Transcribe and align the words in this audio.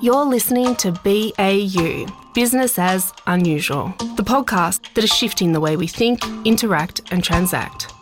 You're 0.00 0.24
listening 0.24 0.76
to 0.76 0.92
BAU, 0.92 2.06
Business 2.32 2.78
as 2.78 3.12
Unusual, 3.26 3.88
the 4.16 4.22
podcast 4.22 4.94
that 4.94 5.02
is 5.02 5.10
shifting 5.10 5.52
the 5.52 5.60
way 5.60 5.76
we 5.76 5.88
think, 5.88 6.20
interact, 6.44 7.00
and 7.10 7.22
transact. 7.24 7.92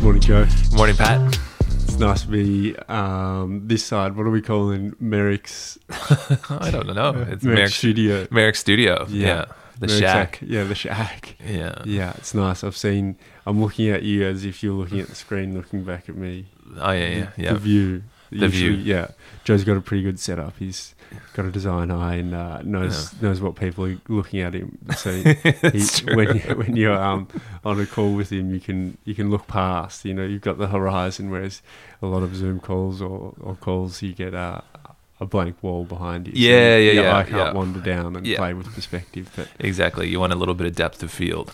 Morning, 0.00 0.22
Joe. 0.22 0.46
Morning, 0.74 0.94
Pat. 0.96 1.38
It's 1.60 1.98
nice 1.98 2.22
to 2.22 2.28
be 2.28 2.76
um, 2.88 3.66
this 3.66 3.84
side. 3.84 4.16
What 4.16 4.26
are 4.26 4.30
we 4.30 4.42
calling 4.42 4.94
Merrick's 5.00 5.78
I 5.90 6.70
don't 6.70 6.86
know. 6.94 7.26
It's 7.28 7.42
Merrick, 7.42 7.70
Studio? 7.70 8.28
Merrick 8.30 8.54
Studio. 8.54 9.06
Yeah. 9.08 9.46
The 9.80 9.88
Merrick's 9.88 9.98
shack. 10.00 10.38
Yeah, 10.42 10.64
the 10.64 10.74
shack. 10.76 11.36
Yeah. 11.44 11.82
Yeah, 11.84 12.12
it's 12.16 12.32
nice. 12.32 12.62
I've 12.62 12.76
seen. 12.76 13.16
I'm 13.44 13.60
looking 13.60 13.88
at 13.88 14.04
you 14.04 14.24
as 14.24 14.44
if 14.44 14.62
you're 14.62 14.74
looking 14.74 15.00
at 15.00 15.08
the 15.08 15.14
screen, 15.16 15.54
looking 15.54 15.82
back 15.82 16.08
at 16.08 16.16
me. 16.16 16.46
Oh, 16.78 16.92
yeah, 16.92 17.08
yeah, 17.08 17.30
The 17.36 17.42
yeah. 17.42 17.54
view. 17.54 18.02
The 18.30 18.48
view. 18.48 18.70
Yeah, 18.72 19.08
Joe's 19.44 19.64
got 19.64 19.76
a 19.76 19.80
pretty 19.80 20.02
good 20.02 20.18
setup. 20.18 20.54
He's 20.58 20.94
got 21.34 21.46
a 21.46 21.50
design 21.50 21.90
eye 21.90 22.16
and 22.16 22.34
uh, 22.34 22.62
knows 22.62 23.20
knows 23.22 23.40
what 23.40 23.54
people 23.56 23.86
are 23.86 23.96
looking 24.08 24.40
at 24.40 24.54
him. 24.54 24.78
So 24.96 25.12
he, 25.12 26.14
when 26.14 26.36
you, 26.36 26.40
when 26.56 26.76
you're 26.76 27.00
um, 27.00 27.28
on 27.64 27.80
a 27.80 27.86
call 27.86 28.14
with 28.14 28.30
him, 28.30 28.52
you 28.52 28.60
can 28.60 28.98
you 29.04 29.14
can 29.14 29.30
look 29.30 29.46
past. 29.46 30.04
You 30.04 30.14
know, 30.14 30.24
you've 30.24 30.42
got 30.42 30.58
the 30.58 30.66
horizon. 30.68 31.30
Whereas 31.30 31.62
a 32.02 32.06
lot 32.06 32.22
of 32.22 32.34
Zoom 32.34 32.58
calls 32.60 33.00
or, 33.00 33.34
or 33.40 33.54
calls, 33.54 34.02
you 34.02 34.12
get 34.12 34.34
uh, 34.34 34.60
a 35.20 35.26
blank 35.26 35.62
wall 35.62 35.84
behind 35.84 36.26
you. 36.26 36.32
So 36.34 36.38
Yeah, 36.40 36.76
yeah, 36.76 37.00
yeah, 37.02 37.16
eye 37.16 37.22
can't 37.22 37.36
yeah. 37.36 37.52
wander 37.52 37.80
down 37.80 38.16
and 38.16 38.26
Yeah. 38.26 38.38
play 38.38 38.52
with 38.54 38.66
perspective. 38.74 39.30
But 39.36 39.48
Exactly. 39.60 40.08
You 40.08 40.18
want 40.20 40.32
a 40.32 40.36
little 40.36 40.54
bit 40.54 40.66
of 40.66 40.74
depth 40.74 41.02
of 41.02 41.10
field. 41.10 41.52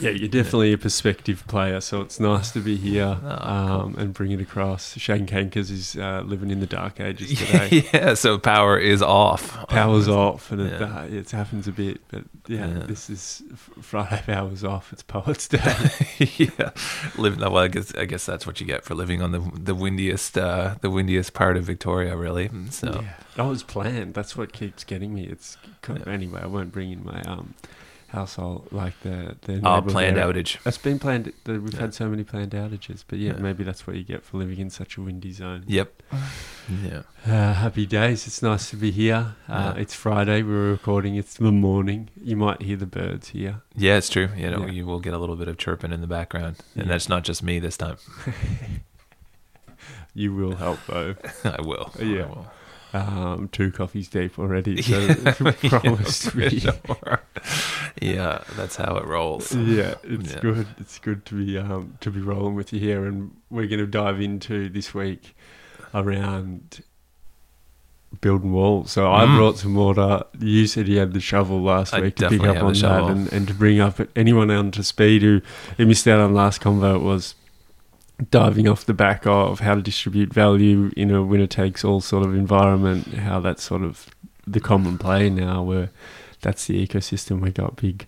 Yeah, 0.00 0.10
you're 0.10 0.28
definitely 0.28 0.72
a 0.72 0.78
perspective 0.78 1.44
player. 1.46 1.80
So 1.80 2.00
it's 2.00 2.18
nice 2.18 2.50
to 2.52 2.60
be 2.60 2.76
here 2.76 3.18
Oh, 3.22 3.48
um, 3.50 3.94
and 3.96 4.12
bring 4.14 4.30
it 4.32 4.40
across. 4.40 4.96
Shane 4.98 5.26
Kankers 5.26 5.70
is 5.70 5.96
uh, 5.96 6.22
living 6.24 6.50
in 6.50 6.60
the 6.60 6.66
dark 6.66 7.00
ages 7.00 7.38
today. 7.38 7.84
yeah. 7.92 8.14
So 8.14 8.38
power 8.38 8.78
is 8.78 9.02
off. 9.02 9.66
Power's 9.68 10.08
off, 10.08 10.50
and 10.50 10.60
it, 10.62 10.80
Yeah. 10.80 10.98
uh, 11.00 11.02
it 11.04 11.30
happens 11.30 11.68
a 11.68 11.72
bit. 11.72 12.00
But 12.08 12.24
yeah, 12.48 12.66
Yeah. 12.68 12.86
this 12.86 13.10
is 13.10 13.42
Friday. 13.80 14.22
Power's 14.26 14.64
off. 14.64 14.92
It's 14.92 15.02
Poets 15.02 15.48
Day. 15.48 15.60
yeah. 16.36 16.70
Living. 17.16 17.40
Well, 17.40 17.58
I 17.58 17.68
guess 17.68 17.94
I 17.94 18.04
guess 18.04 18.24
that's 18.26 18.46
what 18.46 18.60
you 18.60 18.66
get 18.66 18.84
for 18.84 18.94
living 18.94 19.22
on 19.22 19.32
the 19.32 19.40
the 19.54 19.74
windiest 19.74 20.38
uh, 20.38 20.76
the 20.80 20.90
windiest 20.90 21.34
part 21.34 21.56
of 21.56 21.64
Victoria, 21.64 22.16
really. 22.16 22.50
So 22.70 23.00
Yeah, 23.02 23.14
that 23.36 23.44
was 23.46 23.62
planned. 23.62 24.14
That's 24.14 24.36
what 24.36 24.52
keeps 24.52 24.84
getting 24.84 25.14
me. 25.14 25.24
It's 25.26 25.56
anyway. 26.06 26.40
I 26.42 26.46
won't 26.46 26.72
bring 26.72 26.90
in 26.92 27.04
my 27.04 27.20
um 27.22 27.54
household 28.14 28.68
like 28.70 28.94
the 29.02 29.36
the 29.42 29.60
oh, 29.64 29.82
planned 29.82 30.16
outage. 30.16 30.58
It's 30.66 30.78
been 30.78 30.98
planned. 30.98 31.32
the- 31.44 31.60
We've 31.60 31.74
Yeah. 31.74 31.80
had 31.80 31.94
so 31.94 32.08
many 32.08 32.24
planned 32.24 32.52
outages, 32.52 33.04
but 33.06 33.18
yeah, 33.18 33.32
Yeah. 33.32 33.38
maybe 33.40 33.64
that's 33.64 33.86
what 33.86 33.96
you 33.96 34.04
get 34.04 34.24
for 34.24 34.38
living 34.38 34.58
in 34.58 34.70
such 34.70 34.96
a 34.96 35.02
windy 35.02 35.32
zone. 35.32 35.64
Yep. 35.66 36.02
Yeah. 36.82 37.02
Uh, 37.26 37.52
happy 37.54 37.86
days. 37.86 38.26
It's 38.26 38.42
nice 38.42 38.70
to 38.70 38.76
be 38.76 38.90
here. 38.90 39.34
Uh, 39.48 39.72
Yeah. 39.74 39.82
It's 39.82 39.94
Friday. 39.94 40.42
We're 40.42 40.70
recording. 40.70 41.16
It's 41.16 41.34
the 41.34 41.52
morning. 41.52 42.08
You 42.22 42.36
might 42.36 42.62
hear 42.62 42.76
the 42.76 42.86
birds 42.86 43.30
here. 43.30 43.62
Yeah, 43.76 43.96
it's 43.96 44.08
true. 44.08 44.28
You 44.36 44.50
know, 44.50 44.64
Yeah. 44.66 44.72
you 44.72 44.86
will 44.86 45.00
get 45.00 45.12
a 45.14 45.18
little 45.18 45.36
bit 45.36 45.48
of 45.48 45.56
chirping 45.58 45.92
in 45.92 46.00
the 46.00 46.06
background, 46.06 46.56
and 46.76 46.88
that's 46.88 47.08
not 47.08 47.24
just 47.24 47.42
me 47.42 47.58
this 47.58 47.76
time. 47.76 47.96
You 50.16 50.32
will 50.32 50.54
help 50.56 50.78
though. 50.86 51.16
I 51.44 51.60
will. 51.60 51.90
I 51.98 52.02
Yeah. 52.04 52.26
will. 52.26 52.46
Um, 52.94 53.48
two 53.50 53.70
coffees 53.72 54.08
deep 54.08 54.38
already. 54.38 54.80
So 54.82 54.98
Yeah, 55.00 55.32
promise 55.68 56.20
to 56.30 56.60
sure. 56.60 57.20
yeah, 58.00 58.44
that's 58.56 58.76
how 58.76 58.96
it 58.96 59.04
rolls. 59.06 59.52
Yeah, 59.54 59.94
it's 60.04 60.32
Yeah. 60.34 60.40
good. 60.40 60.66
It's 60.78 60.98
good 61.00 61.26
to 61.26 61.34
be 61.44 61.58
um, 61.58 61.98
to 62.00 62.10
be 62.10 62.20
rolling 62.20 62.54
with 62.54 62.72
you 62.72 62.78
here, 62.80 63.04
and 63.04 63.36
we're 63.50 63.66
going 63.66 63.80
to 63.80 63.86
dive 63.86 64.20
into 64.20 64.68
this 64.68 64.94
week 64.94 65.34
around 65.92 66.82
building 68.20 68.52
walls. 68.52 68.92
So 68.92 69.12
I 69.12 69.24
Mm. 69.26 69.36
brought 69.36 69.58
some 69.58 69.74
water. 69.74 70.22
You 70.38 70.66
said 70.68 70.86
you 70.86 70.98
had 70.98 71.12
the 71.14 71.20
shovel 71.20 71.60
last 71.62 71.94
I 71.94 72.00
week 72.00 72.14
to 72.16 72.28
pick 72.28 72.42
up 72.44 72.62
on 72.62 72.74
that, 72.74 73.10
and, 73.10 73.32
and 73.32 73.48
to 73.48 73.54
bring 73.54 73.80
up 73.80 74.00
anyone 74.14 74.50
onto 74.52 74.82
speed 74.84 75.22
who, 75.22 75.40
who 75.76 75.86
missed 75.86 76.06
out 76.06 76.20
on 76.20 76.32
last 76.32 76.60
convo 76.60 76.94
It 76.96 77.02
was 77.02 77.34
diving 78.30 78.68
off 78.68 78.84
the 78.84 78.94
back 78.94 79.26
of 79.26 79.60
how 79.60 79.74
to 79.74 79.82
distribute 79.82 80.32
value 80.32 80.90
in 80.96 81.10
a 81.10 81.22
winner 81.22 81.46
takes 81.46 81.84
all 81.84 82.00
sort 82.00 82.24
of 82.26 82.34
environment. 82.34 83.14
How 83.14 83.40
that's 83.40 83.62
sort 83.62 83.82
of 83.82 84.06
the 84.46 84.60
common 84.60 84.98
play 84.98 85.30
now, 85.30 85.62
where 85.62 85.90
that's 86.40 86.66
the 86.66 86.86
ecosystem. 86.86 87.40
We 87.40 87.50
got 87.50 87.76
big, 87.76 88.06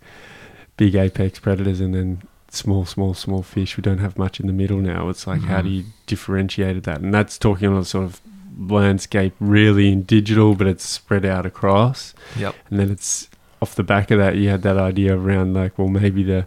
big 0.77 0.95
apex 0.95 1.39
predators, 1.39 1.81
and 1.81 1.95
then 1.95 2.23
small, 2.51 2.85
small, 2.85 3.15
small 3.15 3.43
fish. 3.43 3.77
We 3.77 3.83
don't 3.83 3.99
have 3.99 4.17
much 4.17 4.39
in 4.41 4.47
the 4.47 4.53
middle 4.53 4.79
now. 4.79 5.09
It's 5.09 5.27
like 5.27 5.43
how 5.43 5.63
do 5.63 5.69
Mhm. 5.69 5.73
you 5.75 5.85
differentiate 6.07 6.83
that? 6.85 7.01
And 7.01 7.13
that's 7.13 7.37
talking 7.39 7.69
on 7.69 7.77
a 7.79 7.85
sort 7.85 8.05
of 8.05 8.21
landscape, 8.59 9.35
really 9.41 9.93
in 9.93 10.03
digital, 10.03 10.55
but 10.55 10.67
it's 10.67 10.85
spread 10.89 11.27
out 11.27 11.45
across. 11.45 12.15
Yep. 12.39 12.55
And 12.71 12.79
then 12.81 12.91
it's 12.91 13.29
off 13.61 13.75
the 13.75 13.83
back 13.83 14.11
of 14.11 14.19
that, 14.19 14.37
you 14.37 14.49
had 14.49 14.63
that 14.63 14.77
idea 14.79 15.17
around 15.17 15.55
like, 15.55 15.79
well, 15.79 15.89
maybe 15.89 16.23
the 16.23 16.47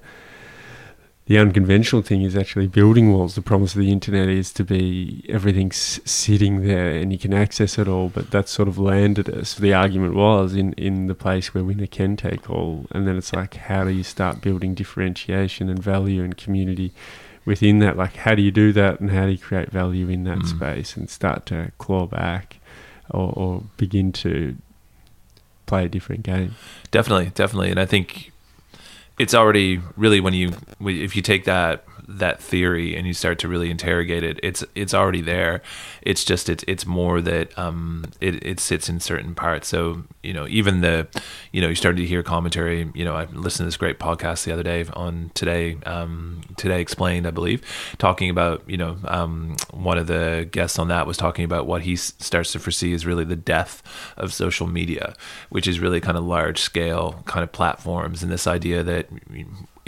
the 1.30 1.38
unconventional 1.38 2.02
thing 2.02 2.24
is 2.24 2.36
actually 2.36 2.66
building 2.66 3.14
walls. 3.14 3.36
The 3.36 3.44
promise 3.44 3.76
of 3.76 3.82
the 3.82 3.92
internet 3.92 4.30
is 4.30 4.52
to 4.54 4.64
be 4.64 5.24
everything's 5.30 6.00
sitting 6.04 6.66
there 6.66 6.90
and 6.90 7.12
you 7.14 7.20
can 7.20 7.36
access 7.36 7.78
it 7.78 7.88
all, 7.88 8.10
but 8.10 8.32
that 8.32 8.50
sort 8.50 8.68
of 8.68 8.80
landed 8.80 9.30
us. 9.30 9.54
The 9.54 9.72
argument 9.72 10.16
was 10.16 10.56
in, 10.56 10.74
in 10.74 11.06
the 11.06 11.14
place 11.14 11.54
where 11.54 11.64
winner 11.64 11.86
can 11.86 12.18
take 12.18 12.50
all. 12.50 12.88
And 12.90 13.08
then 13.08 13.16
it's 13.16 13.32
like, 13.32 13.54
how 13.54 13.84
do 13.84 13.92
you 13.92 14.02
start 14.02 14.42
building 14.42 14.74
differentiation 14.74 15.70
and 15.70 15.78
value 15.78 16.24
and 16.24 16.36
community 16.36 16.94
within 17.46 17.78
that? 17.78 17.96
Like, 17.96 18.16
how 18.16 18.34
do 18.34 18.42
you 18.42 18.50
do 18.50 18.74
that 18.74 19.00
and 19.00 19.12
how 19.12 19.26
do 19.26 19.32
you 19.32 19.38
create 19.38 19.70
value 19.70 20.10
in 20.10 20.24
that 20.24 20.40
Mm. 20.40 20.48
space 20.48 20.98
and 20.98 21.12
start 21.12 21.46
to 21.46 21.72
claw 21.78 22.08
back 22.08 22.58
or, 23.12 23.32
or 23.36 23.64
begin 23.78 24.12
to 24.14 24.56
play 25.68 25.86
a 25.86 25.90
different 25.90 26.24
game? 26.24 26.56
Definitely, 26.90 27.34
definitely, 27.36 27.70
and 27.70 27.80
I 27.80 27.86
think 27.86 28.32
it's 29.20 29.36
already 29.36 29.82
really 29.98 30.20
when 30.22 30.34
you 30.34 30.54
if 30.82 31.16
you 31.16 31.22
take 31.22 31.44
that 31.46 31.86
that 32.10 32.42
theory 32.42 32.96
and 32.96 33.06
you 33.06 33.14
start 33.14 33.38
to 33.40 33.48
really 33.48 33.70
interrogate 33.70 34.24
it, 34.24 34.40
it's 34.42 34.64
it's 34.76 34.94
already 34.94 35.22
there. 35.22 35.62
It's 36.02 36.26
just 36.26 36.50
it's 36.50 36.64
it's 36.68 36.86
more 36.86 37.22
that 37.22 37.58
um 37.58 38.06
it, 38.20 38.44
it 38.44 38.60
sits 38.60 38.90
in 38.90 39.00
certain 39.00 39.36
parts. 39.36 39.68
So 39.68 40.04
you 40.24 40.34
know 40.34 40.48
even 40.48 40.82
the 40.82 41.08
you 41.52 41.62
know 41.62 41.70
you 41.70 41.76
started 41.76 41.98
to 41.98 42.06
hear 42.06 42.24
commentary. 42.24 42.90
You 42.96 43.06
know 43.06 43.16
I 43.16 43.26
listened 43.26 43.66
to 43.66 43.66
this 43.66 43.78
great 43.78 44.00
podcast 44.00 44.44
the 44.44 44.52
other 44.52 44.64
day 44.64 44.86
on 44.94 45.32
today 45.36 45.78
um 45.86 46.42
today 46.58 46.82
explained 46.82 47.28
I 47.28 47.32
believe 47.32 47.62
talking 47.98 48.30
about 48.30 48.64
you 48.68 48.78
know 48.78 48.98
um 49.06 49.56
one 49.72 49.98
of 49.98 50.08
the 50.08 50.50
guests 50.52 50.80
on 50.80 50.88
that 50.88 51.06
was 51.06 51.18
talking 51.18 51.46
about 51.46 51.68
what 51.68 51.84
he 51.84 51.96
starts 51.96 52.52
to 52.54 52.60
foresee 52.60 52.94
is 52.94 53.06
really 53.06 53.24
the 53.24 53.36
death 53.36 53.84
of 54.18 54.34
social 54.34 54.68
media, 54.68 55.14
which 55.50 55.68
is 55.68 55.80
really 55.80 56.02
kind 56.02 56.18
of 56.18 56.24
large 56.24 56.60
scale 56.60 57.24
kind 57.26 57.44
of 57.44 57.52
platforms 57.52 58.24
and 58.24 58.32
this 58.32 58.48
idea 58.48 58.84
that 58.84 59.08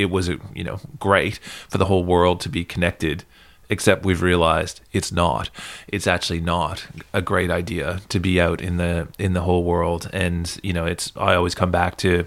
it 0.01 0.09
was 0.09 0.27
you 0.29 0.63
know 0.63 0.79
great 0.99 1.37
for 1.69 1.77
the 1.77 1.85
whole 1.85 2.03
world 2.03 2.41
to 2.41 2.49
be 2.49 2.65
connected 2.65 3.23
except 3.71 4.05
we've 4.05 4.21
realized 4.21 4.81
it's 4.91 5.11
not. 5.13 5.49
It's 5.87 6.05
actually 6.05 6.41
not 6.41 6.85
a 7.13 7.21
great 7.21 7.49
idea 7.49 8.01
to 8.09 8.19
be 8.19 8.39
out 8.39 8.61
in 8.61 8.77
the 8.77 9.07
in 9.17 9.33
the 9.33 9.41
whole 9.41 9.63
world. 9.63 10.09
And 10.13 10.59
you 10.61 10.73
know 10.73 10.85
it's 10.85 11.11
i 11.15 11.33
always 11.33 11.55
come 11.55 11.71
back 11.71 11.97
to 11.97 12.25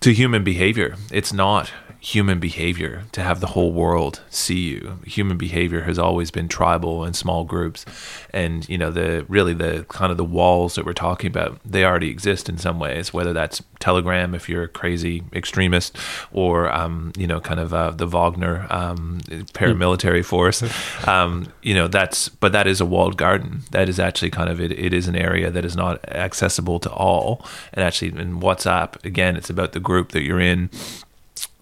to 0.00 0.12
human 0.12 0.44
behavior. 0.44 0.96
It's 1.10 1.32
not 1.32 1.72
human 2.04 2.38
behavior 2.38 3.04
to 3.12 3.22
have 3.22 3.40
the 3.40 3.46
whole 3.46 3.72
world 3.72 4.20
see 4.28 4.72
you. 4.72 4.98
Human 5.06 5.38
behavior 5.38 5.84
has 5.84 5.98
always 5.98 6.30
been 6.30 6.48
tribal 6.48 7.02
and 7.02 7.16
small 7.16 7.44
groups. 7.44 7.86
And 8.30 8.68
you 8.68 8.76
know 8.76 8.90
the 8.90 9.24
really 9.26 9.54
the 9.54 9.86
kind 9.88 10.12
of 10.12 10.18
the 10.18 10.24
walls 10.24 10.74
that 10.74 10.84
we're 10.84 10.92
talking 10.92 11.28
about 11.28 11.58
they 11.64 11.82
already 11.82 12.10
exist 12.10 12.50
in 12.50 12.58
some 12.58 12.78
ways 12.78 13.14
whether 13.14 13.32
that's 13.32 13.62
telegram 13.80 14.34
if 14.34 14.50
you're 14.50 14.64
a 14.64 14.68
crazy 14.68 15.22
extremist 15.32 15.96
or 16.30 16.70
um, 16.70 17.12
you 17.16 17.26
know 17.26 17.40
kind 17.40 17.58
of 17.58 17.72
uh, 17.72 17.90
the 17.90 18.06
wagner 18.06 18.66
um, 18.68 19.20
paramilitary 19.54 20.24
force. 20.24 20.62
Um, 21.06 21.48
you 21.62 21.74
know 21.74 21.86
that's 21.86 22.28
but 22.28 22.52
that 22.52 22.66
is 22.66 22.80
a 22.80 22.84
walled 22.84 23.16
garden. 23.16 23.60
That 23.70 23.88
is 23.88 23.98
actually 23.98 24.30
kind 24.30 24.50
of 24.50 24.60
it, 24.60 24.72
it 24.72 24.92
is 24.92 25.06
an 25.06 25.16
area 25.16 25.50
that 25.50 25.64
is 25.64 25.76
not 25.76 26.06
accessible 26.08 26.78
to 26.80 26.90
all. 26.90 27.44
And 27.72 27.84
actually 27.84 28.08
in 28.20 28.40
whatsapp 28.40 29.02
again 29.04 29.36
it's 29.36 29.50
about 29.50 29.72
the 29.72 29.80
group 29.80 30.12
that 30.12 30.22
you're 30.22 30.40
in 30.40 30.70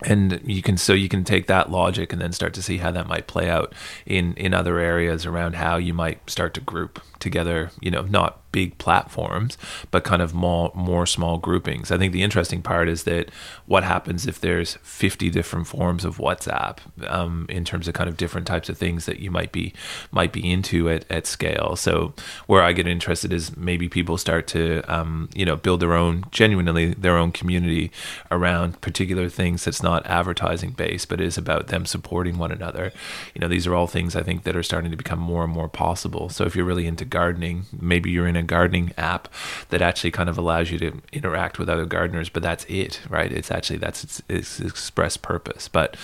and 0.06 0.40
you 0.44 0.62
can 0.62 0.76
so 0.76 0.93
you 0.93 1.08
can 1.08 1.25
take 1.25 1.46
that 1.46 1.70
logic 1.70 2.12
and 2.12 2.20
then 2.20 2.32
start 2.32 2.54
to 2.54 2.62
see 2.62 2.78
how 2.78 2.90
that 2.90 3.06
might 3.06 3.26
play 3.26 3.49
out 3.49 3.75
in 4.06 4.34
in 4.34 4.54
other 4.54 4.78
areas 4.78 5.26
around 5.26 5.54
how 5.54 5.76
you 5.76 5.94
might 5.94 6.28
start 6.28 6.54
to 6.54 6.60
group 6.60 7.00
together 7.22 7.70
you 7.80 7.90
know 7.90 8.02
not 8.02 8.38
big 8.52 8.76
platforms 8.76 9.56
but 9.90 10.04
kind 10.04 10.20
of 10.20 10.34
more 10.34 10.70
more 10.74 11.06
small 11.06 11.38
groupings 11.38 11.90
i 11.90 11.96
think 11.96 12.12
the 12.12 12.22
interesting 12.22 12.60
part 12.60 12.86
is 12.88 13.04
that 13.04 13.30
what 13.64 13.82
happens 13.82 14.26
if 14.26 14.38
there's 14.40 14.74
50 14.82 15.30
different 15.30 15.66
forms 15.66 16.04
of 16.04 16.19
whatsapp 16.19 16.78
um, 17.08 17.46
in 17.48 17.64
terms 17.64 17.88
of 17.88 17.94
kind 17.94 18.10
of 18.10 18.19
different 18.19 18.46
types 18.46 18.69
of 18.69 18.76
things 18.76 19.06
that 19.06 19.20
you 19.20 19.30
might 19.30 19.52
be 19.52 19.72
might 20.10 20.32
be 20.32 20.52
into 20.52 20.90
at, 20.90 21.10
at 21.10 21.26
scale 21.26 21.76
so 21.76 22.12
where 22.46 22.62
i 22.62 22.72
get 22.72 22.86
interested 22.86 23.32
is 23.32 23.56
maybe 23.56 23.88
people 23.88 24.18
start 24.18 24.46
to 24.46 24.82
um, 24.92 25.30
you 25.34 25.46
know 25.46 25.56
build 25.56 25.80
their 25.80 25.94
own 25.94 26.25
genuinely 26.30 26.92
their 26.92 27.16
own 27.16 27.32
community 27.32 27.90
around 28.30 28.80
particular 28.80 29.28
things 29.28 29.64
that's 29.64 29.82
not 29.82 30.04
advertising 30.06 30.70
based, 30.70 31.08
but 31.08 31.20
is 31.20 31.38
about 31.38 31.68
them 31.68 31.86
supporting 31.86 32.38
one 32.38 32.52
another. 32.52 32.92
You 33.34 33.40
know, 33.40 33.48
these 33.48 33.66
are 33.66 33.75
all 33.75 33.86
things 33.86 34.16
I 34.16 34.22
think 34.22 34.42
that 34.44 34.56
are 34.56 34.62
starting 34.62 34.90
to 34.90 34.96
become 34.96 35.18
more 35.18 35.44
and 35.44 35.52
more 35.52 35.68
possible. 35.68 36.28
So 36.28 36.44
if 36.44 36.56
you're 36.56 36.64
really 36.64 36.86
into 36.86 37.04
gardening, 37.12 37.67
maybe 37.81 38.11
you're 38.11 38.26
in 38.26 38.37
a 38.37 38.43
gardening 38.43 38.93
app 38.97 39.29
that 39.69 39.81
actually 39.81 40.11
kind 40.11 40.29
of 40.29 40.37
allows 40.37 40.73
you 40.73 40.79
to 40.79 41.00
interact 41.12 41.59
with 41.59 41.69
other 41.69 41.87
gardeners, 41.87 42.29
but 42.29 42.43
that's 42.43 42.64
it, 42.64 43.00
right? 43.09 43.31
It's 43.31 43.50
actually 43.53 43.79
that's 43.79 44.03
its, 44.03 44.23
its 44.29 44.59
express 44.59 45.17
purpose. 45.17 45.69
But 45.69 45.97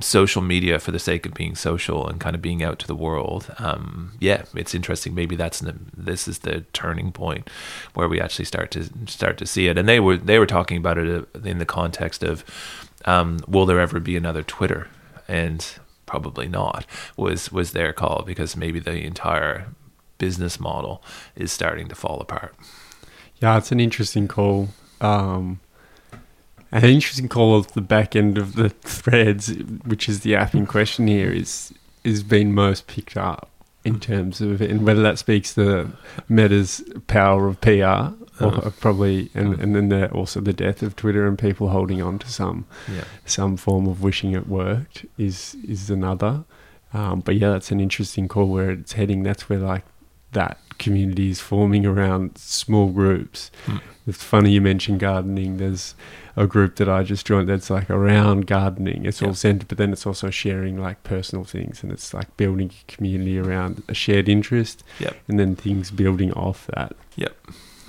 social 0.00 0.42
media 0.42 0.78
for 0.78 0.92
the 0.92 0.98
sake 0.98 1.26
of 1.26 1.34
being 1.34 1.54
social 1.56 2.06
and 2.06 2.20
kind 2.20 2.36
of 2.36 2.42
being 2.42 2.62
out 2.62 2.78
to 2.78 2.86
the 2.86 2.94
world. 2.94 3.52
Um, 3.58 4.12
yeah, 4.20 4.44
it's 4.54 4.74
interesting. 4.74 5.14
Maybe 5.14 5.34
that's 5.34 5.60
the, 5.60 5.74
this 5.96 6.28
is 6.28 6.40
the 6.40 6.60
turning 6.72 7.10
point 7.10 7.50
where 7.94 8.08
we 8.08 8.20
actually 8.20 8.44
start 8.44 8.70
to 8.72 8.88
start 9.06 9.38
to 9.38 9.46
see 9.46 9.66
it. 9.66 9.76
And 9.78 9.88
they 9.88 10.00
were 10.00 10.16
they 10.16 10.38
were 10.38 10.46
talking 10.46 10.78
about 10.78 10.98
it 10.98 11.28
uh, 11.34 11.40
in 11.40 11.58
the 11.58 11.66
context 11.66 12.22
of 12.22 12.44
um, 13.04 13.40
will 13.48 13.66
there 13.66 13.80
ever 13.80 13.98
be 13.98 14.16
another 14.16 14.42
Twitter? 14.42 14.88
And 15.26 15.66
probably 16.06 16.48
not 16.48 16.86
was 17.16 17.52
was 17.52 17.72
their 17.72 17.92
call 17.92 18.22
because 18.26 18.56
maybe 18.56 18.80
the 18.80 18.96
entire 19.04 19.66
business 20.18 20.58
model 20.60 21.02
is 21.36 21.52
starting 21.52 21.88
to 21.88 21.94
fall 21.94 22.20
apart. 22.20 22.54
Yeah, 23.40 23.56
it's 23.58 23.72
an 23.72 23.80
interesting 23.80 24.28
call. 24.28 24.68
Um, 25.00 25.60
an 26.72 26.84
interesting 26.84 27.28
call 27.28 27.56
of 27.56 27.72
the 27.72 27.80
back 27.80 28.14
end 28.14 28.36
of 28.36 28.54
the 28.54 28.68
threads, 28.82 29.48
which 29.86 30.08
is 30.08 30.20
the 30.20 30.34
app 30.36 30.54
in 30.54 30.66
question 30.66 31.06
here, 31.06 31.30
is 31.30 31.72
is 32.04 32.22
being 32.22 32.54
most 32.54 32.86
picked 32.86 33.16
up 33.16 33.48
in 33.84 33.98
terms 34.00 34.40
of 34.40 34.60
and 34.60 34.84
whether 34.84 35.02
that 35.02 35.18
speaks 35.18 35.54
to 35.54 35.90
Meta's 36.28 36.82
power 37.06 37.46
of 37.46 37.60
PR 37.60 37.70
or 38.40 38.54
Uh-huh. 38.54 38.70
probably 38.80 39.30
and, 39.34 39.58
and 39.60 39.74
then 39.74 39.88
the, 39.88 40.08
also 40.12 40.40
the 40.40 40.52
death 40.52 40.82
of 40.82 40.94
Twitter 40.94 41.26
and 41.26 41.36
people 41.38 41.68
holding 41.70 42.00
on 42.02 42.18
to 42.20 42.28
some 42.28 42.66
Yeah. 42.92 43.04
some 43.24 43.56
form 43.56 43.86
of 43.88 44.02
wishing 44.02 44.32
it 44.32 44.46
worked 44.48 45.06
is 45.16 45.56
is 45.66 45.90
another. 45.90 46.44
Um, 46.92 47.20
but 47.20 47.36
yeah, 47.36 47.50
that's 47.50 47.70
an 47.70 47.80
interesting 47.80 48.28
call 48.28 48.48
where 48.48 48.70
it's 48.70 48.92
heading. 48.92 49.22
That's 49.22 49.48
where 49.48 49.58
like 49.58 49.84
that 50.32 50.58
community 50.78 51.30
is 51.30 51.40
forming 51.40 51.84
around 51.84 52.38
small 52.38 52.88
groups. 52.90 53.50
Mm. 53.66 53.80
It's 54.06 54.22
funny 54.22 54.52
you 54.52 54.60
mentioned 54.60 55.00
gardening. 55.00 55.56
There's 55.58 55.94
a 56.36 56.46
group 56.46 56.76
that 56.76 56.88
I 56.88 57.02
just 57.02 57.26
joined 57.26 57.48
that's 57.48 57.68
like 57.68 57.90
around 57.90 58.46
gardening. 58.46 59.04
It's 59.04 59.20
all 59.22 59.34
centered, 59.34 59.68
but 59.68 59.76
then 59.76 59.92
it's 59.92 60.06
also 60.06 60.30
sharing 60.30 60.78
like 60.80 61.02
personal 61.02 61.44
things, 61.44 61.82
and 61.82 61.90
it's 61.92 62.14
like 62.14 62.34
building 62.36 62.70
a 62.70 62.92
community 62.92 63.38
around 63.38 63.82
a 63.88 63.94
shared 63.94 64.28
interest, 64.28 64.82
Yep. 65.00 65.16
and 65.28 65.38
then 65.38 65.56
things 65.56 65.90
building 65.90 66.32
off 66.32 66.68
that. 66.74 66.94
Yep. 67.16 67.36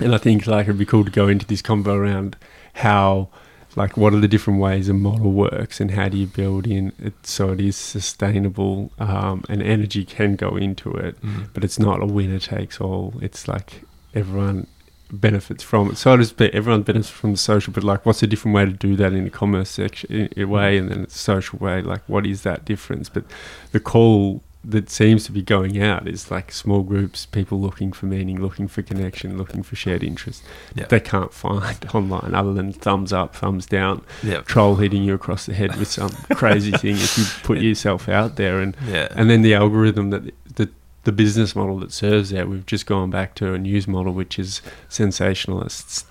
And 0.00 0.14
I 0.14 0.18
think 0.18 0.46
like 0.46 0.64
it'd 0.66 0.78
be 0.78 0.84
cool 0.84 1.04
to 1.04 1.10
go 1.10 1.28
into 1.28 1.46
this 1.46 1.62
convo 1.62 1.94
around 1.94 2.36
how, 2.74 3.28
like, 3.76 3.96
what 3.96 4.12
are 4.12 4.20
the 4.20 4.28
different 4.28 4.60
ways 4.60 4.88
a 4.88 4.92
model 4.94 5.32
works, 5.32 5.80
and 5.80 5.92
how 5.92 6.08
do 6.08 6.16
you 6.16 6.26
build 6.26 6.66
in 6.66 6.92
it 6.98 7.14
so 7.22 7.52
it 7.52 7.60
is 7.60 7.76
sustainable, 7.76 8.90
um, 8.98 9.44
and 9.48 9.62
energy 9.62 10.04
can 10.04 10.36
go 10.36 10.56
into 10.56 10.92
it, 10.92 11.20
Mhm. 11.22 11.48
but 11.54 11.64
it's 11.64 11.78
not 11.78 12.02
a 12.02 12.06
winner 12.06 12.38
takes 12.38 12.80
all. 12.80 13.14
It's 13.20 13.46
like 13.48 13.82
everyone 14.14 14.66
benefits 15.12 15.62
from 15.64 15.90
it. 15.90 15.96
So 15.96 16.16
to 16.16 16.24
speak, 16.24 16.54
everyone 16.54 16.82
benefits 16.82 17.10
from 17.10 17.32
the 17.32 17.36
social, 17.36 17.72
but 17.72 17.82
like, 17.84 18.04
what's 18.06 18.22
a 18.22 18.26
different 18.26 18.54
way 18.54 18.64
to 18.64 18.72
do 18.72 18.96
that 18.96 19.12
in 19.12 19.26
a 19.26 19.30
commerce 19.30 19.70
section 19.70 20.10
in, 20.12 20.26
in 20.36 20.42
a 20.44 20.46
way, 20.48 20.76
and 20.78 20.88
then 20.88 21.00
it's 21.02 21.18
social 21.18 21.58
way? 21.58 21.82
Like, 21.82 22.02
what 22.06 22.26
is 22.26 22.42
that 22.42 22.64
difference? 22.64 23.08
But 23.08 23.24
the 23.72 23.80
call 23.80 24.42
that 24.62 24.90
seems 24.90 25.24
to 25.24 25.32
be 25.32 25.40
going 25.40 25.80
out 25.82 26.06
is 26.06 26.30
like 26.30 26.52
small 26.52 26.82
groups, 26.82 27.24
people 27.24 27.58
looking 27.58 27.92
for 27.92 28.04
meaning, 28.04 28.40
looking 28.42 28.68
for 28.68 28.82
connection, 28.82 29.38
looking 29.38 29.62
for 29.62 29.74
shared 29.74 30.02
interest. 30.02 30.42
They 30.88 31.00
can't 31.00 31.32
find 31.32 31.78
online 31.94 32.34
other 32.34 32.52
than 32.52 32.72
thumbs 32.74 33.10
up, 33.12 33.34
thumbs 33.34 33.64
down, 33.64 34.02
troll 34.42 34.76
hitting 34.76 35.02
you 35.02 35.14
across 35.14 35.46
the 35.46 35.54
head 35.54 35.76
with 35.76 35.88
some 35.88 36.10
crazy 36.34 36.72
thing 36.72 36.96
if 36.96 37.16
you 37.16 37.24
put 37.42 37.58
yourself 37.58 38.06
out 38.08 38.36
there. 38.36 38.60
And 38.60 38.76
Yeah. 38.86 39.08
and 39.16 39.30
then 39.30 39.40
the 39.42 39.54
algorithm 39.54 40.10
that 40.10 40.34
the 40.56 40.68
the 41.04 41.12
business 41.12 41.56
model 41.56 41.78
that 41.78 41.90
serves 41.92 42.28
that 42.28 42.46
we've 42.46 42.66
just 42.66 42.84
gone 42.84 43.08
back 43.08 43.34
to 43.36 43.54
a 43.54 43.58
news 43.58 43.88
model 43.88 44.12
which 44.12 44.38
is 44.38 44.60
sensationalists 44.90 46.04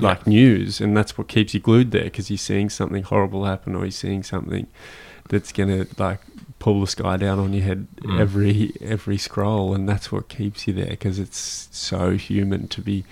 like 0.00 0.26
news. 0.26 0.80
And 0.80 0.96
that's 0.96 1.16
what 1.16 1.28
keeps 1.28 1.54
you 1.54 1.60
glued 1.60 1.92
there 1.92 2.04
because 2.04 2.28
you're 2.30 2.38
seeing 2.38 2.68
something 2.68 3.04
horrible 3.04 3.44
happen 3.44 3.76
or 3.76 3.82
you're 3.84 3.90
seeing 3.92 4.22
something 4.24 4.66
that's 5.28 5.52
gonna 5.52 5.86
like 5.98 6.18
pull 6.64 6.80
the 6.80 6.86
sky 6.86 7.16
down 7.18 7.38
on 7.38 7.52
your 7.52 7.62
head 7.70 7.86
Mm. 8.02 8.18
every 8.24 8.72
every 8.80 9.18
scroll 9.18 9.74
and 9.74 9.86
that's 9.90 10.10
what 10.10 10.28
keeps 10.28 10.66
you 10.66 10.72
there 10.72 10.94
because 10.96 11.18
it's 11.18 11.68
so 11.70 12.00
human 12.28 12.68
to 12.68 12.80
be 12.80 13.04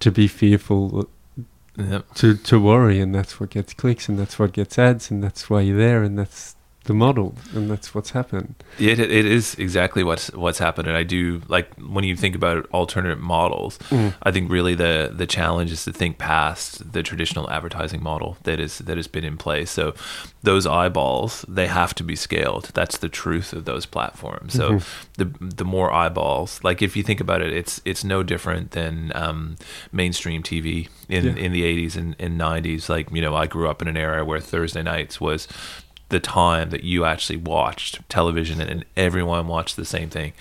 to 0.00 0.10
be 0.10 0.26
fearful 0.26 1.08
Yep. 1.76 2.14
to 2.14 2.34
to 2.50 2.56
worry 2.60 2.98
and 3.00 3.14
that's 3.14 3.38
what 3.38 3.50
gets 3.50 3.74
clicks 3.74 4.08
and 4.08 4.18
that's 4.18 4.38
what 4.38 4.52
gets 4.52 4.78
ads 4.78 5.10
and 5.10 5.22
that's 5.22 5.48
why 5.50 5.60
you're 5.60 5.76
there 5.88 6.02
and 6.02 6.18
that's 6.18 6.54
the 6.84 6.94
model 6.94 7.34
and 7.54 7.70
that's 7.70 7.94
what's 7.94 8.10
happened 8.10 8.54
It, 8.78 8.98
it 8.98 9.24
is 9.24 9.54
exactly 9.54 10.02
what's 10.02 10.32
what's 10.32 10.58
happened, 10.58 10.88
and 10.88 10.96
I 10.96 11.04
do 11.04 11.40
like 11.46 11.68
when 11.76 12.04
you 12.04 12.16
think 12.16 12.34
about 12.34 12.66
alternate 12.72 13.20
models. 13.20 13.78
Mm. 13.90 14.14
I 14.22 14.30
think 14.32 14.50
really 14.50 14.74
the 14.74 15.10
the 15.14 15.26
challenge 15.26 15.70
is 15.70 15.84
to 15.84 15.92
think 15.92 16.18
past 16.18 16.92
the 16.92 17.02
traditional 17.02 17.48
advertising 17.50 18.02
model 18.02 18.36
that 18.42 18.58
is 18.58 18.78
that 18.78 18.96
has 18.96 19.06
been 19.08 19.24
in 19.24 19.36
place. 19.36 19.70
So 19.70 19.94
those 20.42 20.66
eyeballs 20.66 21.44
they 21.48 21.66
have 21.68 21.94
to 21.94 22.04
be 22.04 22.16
scaled. 22.16 22.70
That's 22.74 22.98
the 22.98 23.08
truth 23.08 23.52
of 23.52 23.64
those 23.64 23.86
platforms. 23.86 24.54
So 24.54 24.70
Mhm. 24.72 24.82
the 25.18 25.26
the 25.56 25.64
more 25.64 25.92
eyeballs, 25.92 26.60
like 26.64 26.82
if 26.84 26.96
you 26.96 27.02
think 27.04 27.20
about 27.20 27.42
it, 27.42 27.52
it's 27.52 27.80
it's 27.84 28.02
no 28.04 28.22
different 28.22 28.70
than 28.72 29.12
um, 29.14 29.56
mainstream 29.92 30.42
TV 30.42 30.88
in 31.08 31.24
Yeah. 31.24 31.44
in 31.44 31.52
the 31.52 31.62
80s 31.62 31.96
and, 31.96 32.16
and 32.18 32.40
90s. 32.40 32.88
Like 32.88 33.06
you 33.12 33.20
know, 33.22 33.34
I 33.36 33.46
grew 33.46 33.68
up 33.70 33.82
in 33.82 33.88
an 33.88 33.96
era 33.96 34.24
where 34.24 34.40
Thursday 34.40 34.82
nights 34.82 35.20
was 35.20 35.46
the 36.12 36.20
time 36.20 36.70
that 36.70 36.84
you 36.84 37.04
actually 37.04 37.38
watched 37.38 38.08
television 38.08 38.60
and 38.60 38.84
everyone 38.96 39.48
watched 39.48 39.76
the 39.76 39.84
same 39.84 40.10
thing 40.10 40.32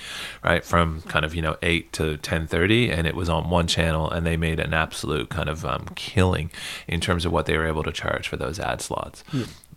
right? 0.43 0.63
From 0.63 1.01
kind 1.03 1.25
of 1.25 1.33
you 1.35 1.41
know 1.41 1.57
8 1.61 1.91
to 1.93 2.17
10:30 2.17 2.91
and 2.91 3.07
it 3.07 3.15
was 3.15 3.29
on 3.29 3.49
one 3.49 3.67
channel 3.67 4.09
and 4.09 4.25
they 4.25 4.37
made 4.37 4.59
an 4.59 4.73
absolute 4.73 5.29
kind 5.29 5.49
of 5.49 5.65
um, 5.65 5.87
killing 5.95 6.51
in 6.87 6.99
terms 6.99 7.25
of 7.25 7.31
what 7.31 7.45
they 7.45 7.57
were 7.57 7.65
able 7.65 7.83
to 7.83 7.91
charge 7.91 8.27
for 8.27 8.37
those 8.37 8.59
ad 8.59 8.81
slots. 8.81 9.23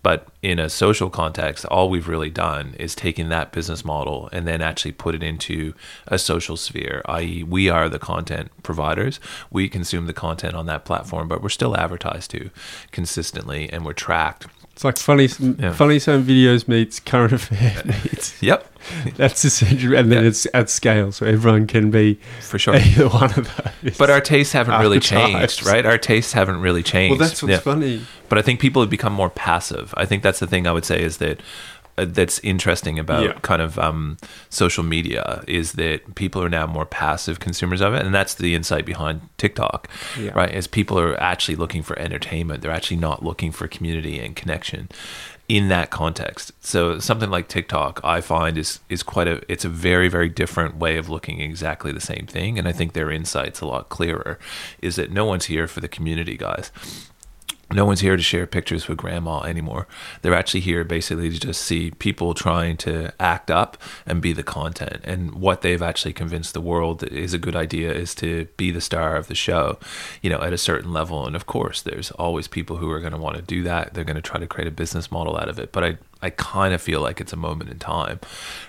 But 0.03 0.29
in 0.43 0.59
a 0.59 0.69
social 0.69 1.09
context 1.09 1.65
all 1.67 1.89
we've 1.89 2.09
really 2.09 2.31
done 2.31 2.75
is 2.79 2.95
taken 2.95 3.29
that 3.31 3.53
business 3.53 3.85
model 3.85 4.29
and 4.33 4.47
then 4.47 4.61
actually 4.61 4.93
put 4.93 5.15
it 5.15 5.23
into 5.23 5.75
a 6.07 6.19
social 6.19 6.57
sphere 6.57 7.01
i.e. 7.07 7.43
we 7.43 7.69
are 7.69 7.89
the 7.89 7.99
content 7.99 8.51
providers. 8.63 9.21
We 9.51 9.69
consume 9.69 10.07
the 10.07 10.13
content 10.13 10.55
on 10.55 10.67
that 10.67 10.85
platform 10.85 11.29
but 11.29 11.43
we're 11.43 11.49
still 11.49 11.77
advertised 11.77 12.31
to 12.33 12.51
consistently 12.91 13.71
and 13.71 13.85
we're 13.85 13.93
tracked 13.93 14.47
It's 14.75 14.83
like 14.85 14.99
funny, 14.99 15.29
Yeah. 15.59 15.73
funny 15.73 15.99
some 16.01 16.25
videos 16.27 16.67
meets 16.67 16.99
current 17.01 17.33
affair 17.39 17.81
meets. 17.85 18.43
yep 18.43 18.71
That's 19.17 19.43
essential, 19.45 19.95
and 19.97 20.13
then 20.13 20.23
Yeah. 20.25 20.29
it's 20.29 20.47
at 20.53 20.69
scale, 20.69 21.11
so 21.11 21.25
everyone 21.25 21.67
can 21.67 21.91
be 21.91 22.19
for 22.43 22.59
sure 22.59 22.75
either 22.77 23.09
one 23.21 23.33
of 23.39 23.51
those. 23.83 23.97
But 23.97 24.11
our 24.11 24.21
tastes 24.21 24.53
haven't 24.53 24.79
really 24.81 25.01
changed, 25.01 25.65
right? 25.65 25.87
Our 25.87 25.97
tastes 25.97 26.35
haven't 26.35 26.61
really 26.61 26.83
changed. 26.83 27.19
well, 27.19 27.27
that's 27.29 27.43
what's 27.43 27.51
Yeah. 27.53 27.61
funny. 27.61 28.03
But 28.29 28.37
I 28.39 28.43
think 28.43 28.61
people 28.61 28.83
have 28.83 28.91
become 28.91 29.13
more 29.15 29.31
passive. 29.31 29.95
I 29.97 30.05
think 30.05 30.23
that's 30.23 30.39
the 30.41 30.47
thing 30.47 30.67
I 30.67 30.73
would 30.73 30.85
say 30.85 31.01
is 31.01 31.17
that 31.19 31.39
uh, 31.41 31.43
that's 31.97 32.39
interesting 32.41 32.99
about 32.99 33.23
Yeah. 33.23 33.33
kind 33.43 33.63
of 33.63 33.79
um, 33.79 34.17
social 34.49 34.83
media 34.83 35.45
is 35.47 35.73
that 35.73 36.15
people 36.15 36.43
are 36.43 36.49
now 36.49 36.67
more 36.67 36.87
passive 36.87 37.41
consumers 37.41 37.81
of 37.81 37.95
it, 37.95 38.05
and 38.05 38.15
that's 38.15 38.35
the 38.35 38.55
insight 38.55 38.85
behind 38.85 39.21
TikTok, 39.39 39.89
Yeah. 40.19 40.33
right? 40.35 40.53
Is 40.53 40.67
people 40.67 40.99
are 40.99 41.21
actually 41.21 41.57
looking 41.57 41.83
for 41.83 41.99
entertainment. 41.99 42.63
They're 42.63 42.71
actually 42.73 42.97
not 42.99 43.23
looking 43.25 43.53
for 43.53 43.69
community 43.69 44.19
and 44.19 44.35
connection 44.35 44.89
in 45.49 45.69
that 45.69 45.91
context. 45.91 46.53
So 46.61 46.99
something 46.99 47.29
like 47.31 47.49
TikTok, 47.49 48.01
I 48.03 48.23
find 48.23 48.57
is 48.57 48.81
is 48.89 49.03
quite 49.03 49.29
a 49.29 49.43
it's 49.47 49.65
a 49.65 49.69
very 49.69 50.09
very 50.09 50.29
different 50.31 50.77
way 50.77 50.97
of 50.97 51.11
looking 51.11 51.41
exactly 51.41 51.93
the 51.93 52.01
same 52.01 52.27
thing, 52.27 52.59
and 52.59 52.67
I 52.67 52.73
think 52.73 52.93
their 52.95 53.11
insights 53.11 53.61
a 53.61 53.67
lot 53.67 53.89
clearer. 53.91 54.39
Is 54.81 54.97
that 54.97 55.13
no 55.13 55.25
one's 55.27 55.45
here 55.47 55.67
for 55.69 55.81
the 55.81 55.89
community, 55.89 56.37
guys 56.37 56.73
no 57.73 57.85
one's 57.85 58.01
here 58.01 58.17
to 58.17 58.23
share 58.23 58.47
pictures 58.47 58.89
with 58.89 58.99
grandma 58.99 59.41
anymore. 59.41 59.87
They're 60.23 60.35
actually 60.35 60.61
here 60.61 60.85
basically 60.85 61.31
to 61.31 61.41
just 61.41 61.63
see 61.63 61.91
people 61.93 62.35
trying 62.35 62.77
to 62.79 63.13
act 63.21 63.51
up 63.51 63.77
and 64.07 64.21
be 64.21 64.33
the 64.33 64.43
content. 64.43 65.01
And 65.05 65.35
what 65.35 65.63
they've 65.63 65.83
actually 65.83 66.13
convinced 66.13 66.55
the 66.55 66.61
world 66.61 67.03
is 67.05 67.33
a 67.33 67.39
good 67.39 67.57
idea 67.57 67.93
is 67.93 68.15
to 68.17 68.47
be 68.57 68.71
the 68.71 68.81
star 68.81 69.17
of 69.17 69.29
the 69.29 69.35
show, 69.35 69.79
you 70.23 70.31
know, 70.31 70.43
at 70.43 70.53
a 70.53 70.59
certain 70.59 70.93
level. 70.93 71.27
And 71.27 71.35
of 71.35 71.47
course, 71.47 71.81
there's 71.83 72.11
always 72.13 72.49
people 72.49 72.77
who 72.77 72.91
are 72.91 73.01
going 73.01 73.13
to 73.13 73.19
want 73.19 73.37
to 73.37 73.43
do 73.43 73.63
that. 73.63 73.95
They're 73.95 74.05
going 74.05 74.17
to 74.17 74.23
try 74.23 74.39
to 74.39 74.47
create 74.47 74.69
a 74.69 74.73
business 74.73 75.11
model 75.11 75.37
out 75.37 75.49
of 75.49 75.59
it. 75.59 75.73
But 75.73 75.85
I, 75.85 75.99
I 76.23 76.31
kind 76.31 76.75
of 76.75 76.81
feel 76.81 77.01
like 77.01 77.21
it's 77.21 77.33
a 77.33 77.37
moment 77.37 77.71
in 77.71 77.79
time, 77.79 78.21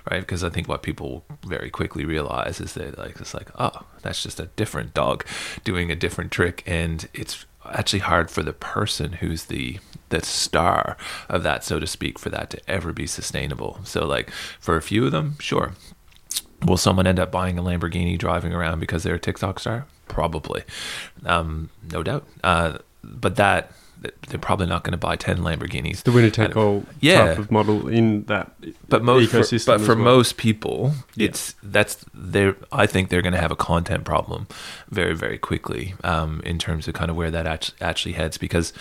right? 0.09 0.19
Because 0.21 0.43
I 0.43 0.49
think 0.49 0.67
what 0.67 0.83
people 0.83 1.25
very 1.45 1.69
quickly 1.69 2.05
realize 2.05 2.59
is 2.59 2.73
that 2.73 2.97
like 2.97 3.19
it's 3.19 3.33
like, 3.33 3.49
oh, 3.59 3.85
that's 4.01 4.23
just 4.23 4.39
a 4.39 4.47
different 4.55 4.93
dog 4.93 5.25
doing 5.63 5.91
a 5.91 5.95
different 5.95 6.31
trick, 6.31 6.63
and 6.65 7.07
it's 7.13 7.45
actually 7.71 7.99
hard 7.99 8.29
for 8.29 8.43
the 8.43 8.53
person 8.53 9.13
who's 9.13 9.45
the 9.45 9.79
the 10.09 10.23
star 10.23 10.97
of 11.29 11.43
that, 11.43 11.63
so 11.63 11.79
to 11.79 11.87
speak, 11.87 12.19
for 12.19 12.29
that 12.29 12.49
to 12.51 12.69
ever 12.69 12.93
be 12.93 13.07
sustainable. 13.07 13.79
So 13.83 14.05
like 14.05 14.29
for 14.59 14.75
a 14.75 14.81
few 14.81 15.05
of 15.05 15.11
them, 15.11 15.35
sure. 15.39 15.73
Will 16.63 16.77
someone 16.77 17.07
end 17.07 17.19
up 17.19 17.31
buying 17.31 17.59
a 17.59 17.63
Lamborghini 17.63 18.17
driving 18.17 18.53
around 18.53 18.79
because 18.79 19.03
they're 19.03 19.15
a 19.15 19.19
TikTok 19.19 19.59
star? 19.59 19.87
Probably, 20.07 20.63
um, 21.25 21.69
no 21.91 22.01
doubt. 22.03 22.25
Uh, 22.43 22.77
but 23.03 23.35
that 23.35 23.71
they're 24.29 24.39
probably 24.39 24.67
not 24.67 24.83
going 24.83 24.91
to 24.91 24.97
buy 24.97 25.15
10 25.15 25.37
Lamborghinis. 25.39 26.03
The 26.03 26.11
winner 26.11 26.29
take 26.29 26.55
all 26.55 26.83
Yeah. 27.01 27.25
type 27.25 27.37
of 27.39 27.51
model 27.51 27.87
in 27.87 28.23
that 28.25 28.51
but 28.89 29.03
most 29.03 29.31
for, 29.31 29.39
but 29.65 29.81
for 29.81 29.95
well. 29.95 30.03
most 30.03 30.37
people 30.37 30.93
Yeah. 31.15 31.27
it's 31.29 31.55
that's 31.63 32.05
they're 32.13 32.55
i 32.71 32.85
think 32.85 33.09
they're 33.09 33.21
going 33.21 33.33
to 33.33 33.39
have 33.41 33.51
a 33.51 33.55
content 33.55 34.03
problem 34.05 34.47
very 34.89 35.15
very 35.15 35.37
quickly 35.37 35.95
um, 36.03 36.41
in 36.45 36.57
terms 36.59 36.87
of 36.87 36.93
kind 36.93 37.09
of 37.09 37.15
where 37.17 37.31
that 37.31 37.47
act- 37.47 37.73
actually 37.81 38.13
heads 38.13 38.37
because 38.37 38.73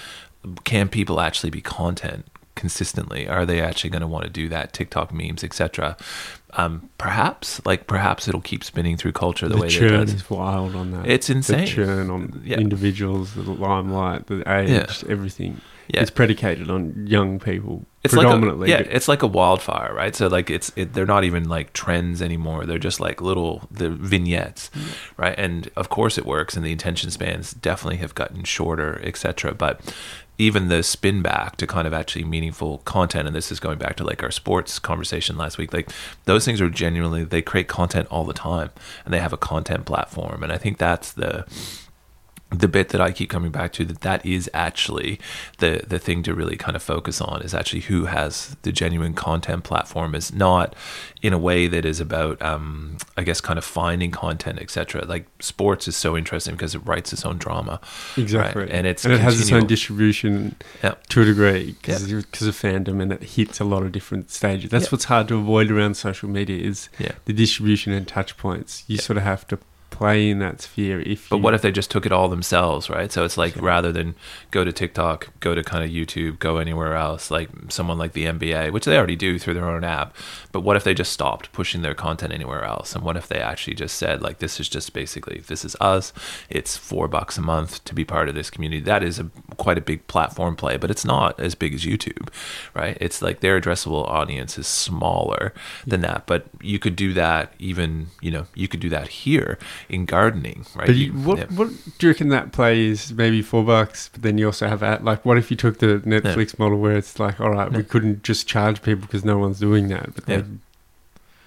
can 0.65 0.89
people 0.89 1.21
actually 1.21 1.51
be 1.51 1.61
content 1.63 2.27
consistently 2.55 3.27
are 3.29 3.45
they 3.45 3.61
actually 3.61 3.91
going 3.91 4.01
to 4.03 4.07
want 4.07 4.25
to 4.25 4.31
do 4.31 4.49
that 4.49 4.73
tiktok 4.73 5.13
memes 5.13 5.43
etc 5.43 5.97
um, 6.57 6.89
perhaps 6.99 7.61
like 7.67 7.87
perhaps 7.87 8.29
it'll 8.29 8.41
keep 8.41 8.63
spinning 8.65 8.97
through 8.97 9.13
culture 9.13 9.49
the, 9.49 9.55
the 9.57 9.61
way 9.61 9.69
that 9.69 9.75
it 9.75 9.79
churn 9.89 10.01
does 10.01 10.15
is 10.15 10.31
wild 10.31 10.75
on 10.75 10.93
that. 10.93 11.07
It's 11.07 11.29
insane. 11.31 11.61
The 11.65 11.67
churn 11.71 12.11
on 12.11 12.43
Yeah. 12.45 12.59
individuals, 12.59 13.35
the 13.35 13.43
limelight, 13.43 14.27
the 14.27 14.39
age, 14.51 14.71
Yeah. 14.71 14.87
everything. 15.11 15.61
Yeah. 15.89 16.01
It's 16.01 16.11
predicated 16.11 16.71
on 16.71 17.07
young 17.07 17.39
people 17.39 17.85
it's 18.03 18.15
predominantly. 18.15 18.71
like 18.71 18.81
a, 18.81 18.85
yeah, 18.85 18.91
it's 18.97 19.07
like 19.07 19.23
a 19.23 19.27
wildfire, 19.27 19.93
right? 19.95 20.17
So 20.17 20.29
like 20.29 20.49
it's 20.49 20.73
it, 20.77 20.95
they're 20.95 21.05
not 21.05 21.25
even 21.25 21.47
like 21.47 21.75
trends 21.75 22.23
anymore. 22.23 22.65
They're 22.65 22.79
just 22.79 23.01
like 23.01 23.21
little 23.21 23.69
the 23.71 23.91
vignettes, 23.91 24.71
right? 25.19 25.35
And 25.37 25.71
of 25.77 25.91
course 25.91 26.17
it 26.17 26.25
works, 26.25 26.57
and 26.57 26.65
the 26.65 26.73
attention 26.73 27.11
spans 27.11 27.53
definitely 27.53 27.99
have 27.99 28.15
gotten 28.15 28.45
shorter, 28.45 28.99
etc. 29.05 29.53
But 29.55 29.81
even 30.39 30.69
the 30.69 30.83
spin 30.83 31.23
back 31.23 31.57
to 31.57 31.67
kind 31.67 31.87
of 31.87 31.95
actually 31.95 32.25
meaningful 32.25 32.79
content, 32.79 33.27
and 33.27 33.37
this 33.37 33.53
is 33.53 33.61
going 33.61 33.79
back 33.79 33.97
to 33.97 34.05
like 34.05 34.23
our 34.23 34.31
sports 34.31 34.79
conversation 34.79 35.37
last 35.37 35.59
week. 35.59 35.73
Like 35.73 35.91
those 36.25 36.45
things 36.45 36.61
are 36.61 36.69
genuinely 36.69 37.25
they 37.25 37.43
create 37.43 37.69
content 37.69 38.09
all 38.11 38.25
the 38.25 38.33
time, 38.33 38.71
and 39.05 39.15
they 39.15 39.21
have 39.21 39.33
a 39.33 39.39
content 39.39 39.85
platform, 39.85 40.43
and 40.43 40.53
I 40.53 40.59
think 40.59 40.79
that's 40.79 41.13
the 41.13 41.47
the 42.59 42.69
bit 42.69 42.91
that 42.91 43.01
I 43.01 43.11
keep 43.13 43.31
coming 43.31 43.51
back 43.51 43.73
to 43.75 43.85
that 43.85 44.01
that 44.03 44.25
is 44.25 44.51
actually 44.55 45.19
the 45.59 45.83
the 45.87 45.99
thing 45.99 46.23
to 46.25 46.35
really 46.35 46.57
kind 46.57 46.77
of 46.77 46.83
focus 46.83 47.21
on 47.21 47.43
is 47.43 47.55
actually 47.55 47.81
who 47.83 48.05
has 48.07 48.57
the 48.63 48.73
genuine 48.73 49.15
content 49.15 49.65
platform 49.65 50.15
is 50.15 50.33
not 50.33 50.75
in 51.23 51.33
a 51.33 51.39
way 51.39 51.67
that 51.67 51.85
is 51.85 52.01
about 52.01 52.41
um, 52.43 52.97
I 53.17 53.23
guess 53.23 53.41
kind 53.41 53.59
of 53.59 53.65
finding 53.65 54.11
content 54.11 54.59
etc. 54.61 55.05
Like 55.05 55.27
sports 55.41 55.89
is 55.89 55.97
so 55.97 56.17
interesting 56.17 56.55
because 56.55 56.75
it 56.75 56.81
writes 56.81 57.13
its 57.13 57.25
own 57.25 57.39
drama, 57.39 57.81
exactly. 58.17 58.63
right? 58.63 58.71
and 58.71 58.87
it's 58.87 59.05
and 59.05 59.15
it 59.15 59.21
has 59.21 59.41
its 59.41 59.51
own 59.53 59.67
distribution 59.67 60.57
Yeah. 60.83 60.95
to 61.09 61.23
a 61.23 61.25
degree 61.25 61.77
Yeah. 61.87 61.99
because 61.99 62.47
of 62.47 62.55
fandom 62.57 63.01
and 63.03 63.13
it 63.13 63.23
hits 63.23 63.61
a 63.61 63.65
lot 63.65 63.83
of 63.83 63.93
different 63.93 64.31
stages. 64.31 64.71
That's 64.71 64.85
Yeah. 64.87 64.91
what's 64.93 65.05
hard 65.05 65.29
to 65.29 65.37
avoid 65.37 65.71
around 65.71 65.95
social 65.97 66.29
media 66.29 66.59
is 66.71 66.89
Yeah. 66.99 67.13
the 67.25 67.33
distribution 67.33 67.93
and 67.93 68.07
touch 68.07 68.37
points. 68.37 68.85
You 68.87 68.97
Yeah. 68.97 69.03
sort 69.03 69.17
of 69.17 69.23
have 69.25 69.47
to 69.49 69.59
play 69.95 70.29
in 70.29 70.41
that 70.41 70.61
sphere. 70.61 71.01
If 71.01 71.31
But 71.31 71.37
you, 71.37 71.43
what 71.43 71.55
if 71.55 71.63
they 71.63 71.71
just 71.71 71.89
took 71.89 72.05
it 72.05 72.11
all 72.11 72.29
themselves, 72.29 72.91
right? 72.91 73.13
So 73.13 73.25
it's 73.25 73.39
like 73.39 73.55
rather 73.57 73.93
than 73.93 74.17
go 74.51 74.65
to 74.65 74.73
TikTok, 74.73 75.29
go 75.39 75.55
to 75.55 75.63
kind 75.63 75.85
of 75.85 75.91
YouTube, 75.91 76.41
go 76.41 76.59
anywhere 76.59 76.95
else, 76.97 77.31
like 77.31 77.49
someone 77.69 77.97
like 77.97 78.13
the 78.13 78.25
NBA, 78.25 78.73
which 78.73 78.87
they 78.87 78.97
already 78.99 79.15
do 79.15 79.39
through 79.39 79.55
their 79.55 79.71
own 79.71 79.85
app. 79.85 80.15
But 80.51 80.63
what 80.63 80.75
if 80.75 80.83
they 80.83 80.95
just 80.95 81.13
stopped 81.13 81.53
pushing 81.53 81.83
their 81.83 81.95
content 81.95 82.33
anywhere 82.33 82.65
else? 82.65 82.97
And 82.97 83.05
what 83.05 83.17
if 83.17 83.29
they 83.29 83.39
actually 83.39 83.75
just 83.75 83.97
said, 83.97 84.21
like, 84.21 84.39
this 84.39 84.59
is 84.59 84.69
just 84.69 84.93
basically, 84.93 85.45
this 85.47 85.65
is 85.65 85.77
us. 85.81 86.13
It's 86.51 86.77
four 86.77 87.07
bucks 87.07 87.39
a 87.39 87.43
month 87.43 87.85
to 87.85 87.95
be 87.95 88.05
part 88.05 88.29
of 88.29 88.35
this 88.35 88.51
community. 88.51 88.83
That 88.83 89.05
is 89.05 89.21
a 89.21 89.31
quite 89.59 89.79
a 89.79 89.81
big 89.81 90.05
platform 90.09 90.57
play, 90.57 90.77
but 90.77 90.91
it's 90.91 91.05
not 91.05 91.39
as 91.39 91.55
big 91.55 91.73
as 91.73 91.85
YouTube, 91.85 92.31
right? 92.75 92.99
It's 93.01 93.23
like 93.23 93.41
their 93.41 93.61
addressable 93.61 94.09
audience 94.09 94.59
is 94.59 94.67
smaller 94.67 95.55
than 95.87 96.01
that. 96.01 96.27
But 96.27 96.47
you 96.61 96.81
could 96.81 96.97
do 96.97 97.13
that 97.13 97.55
even, 97.61 98.09
you 98.21 98.33
know, 98.33 98.47
you 98.55 98.67
could 98.67 98.81
do 98.81 98.89
that 98.89 99.07
here 99.09 99.57
in 99.89 100.05
gardening, 100.07 100.65
right? 100.75 100.87
But 100.87 100.97
you, 100.97 101.13
what 101.13 101.39
yeah. 101.39 101.45
what 101.47 101.69
do 101.99 102.07
you 102.07 102.13
reckon 102.13 102.29
that 102.29 102.53
play 102.53 102.87
is? 102.87 103.13
Maybe 103.13 103.43
four 103.43 103.65
bucks, 103.65 104.09
but 104.13 104.23
then 104.23 104.39
you 104.39 104.47
also 104.47 104.69
have 104.69 104.83
ad. 104.83 105.05
Like, 105.05 105.25
what 105.25 105.37
if 105.39 105.51
you 105.51 105.57
took 105.57 105.79
the 105.79 106.01
Netflix 106.05 106.59
model 106.59 106.79
where 106.79 106.97
it's 106.97 107.19
like, 107.19 107.41
all 107.41 107.51
right, 107.51 107.71
we 107.73 107.83
couldn't 107.83 108.23
just 108.23 108.47
charge 108.47 108.83
people 108.83 109.03
because 109.03 109.25
no 109.25 109.39
one's 109.39 109.59
doing 109.61 109.89
that, 109.89 110.15
but 110.15 110.29
Yeah. 110.29 110.37
they 110.39 110.45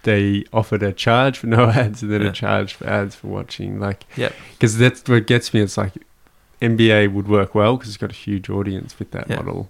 they 0.03 0.46
offered 0.53 0.84
a 0.84 0.94
charge 0.94 1.38
for 1.38 1.48
no 1.58 1.70
ads 1.70 2.01
and 2.01 2.12
then 2.12 2.22
Yeah. 2.22 2.29
a 2.29 2.34
charge 2.34 2.74
for 2.74 2.88
ads 2.88 3.15
for 3.15 3.27
watching. 3.27 3.79
Like, 3.79 4.06
Yep. 4.15 4.34
because 4.53 4.77
that's 4.77 5.08
what 5.08 5.27
gets 5.27 5.53
me. 5.53 5.62
It's 5.62 5.77
like 5.77 5.94
NBA 6.62 7.12
would 7.13 7.27
work 7.27 7.53
well 7.53 7.75
because 7.77 7.89
it's 7.89 7.98
got 7.98 8.12
a 8.12 8.15
huge 8.15 8.50
audience 8.50 8.98
with 9.00 9.12
that 9.12 9.29
Yeah. 9.29 9.38
model. 9.38 9.70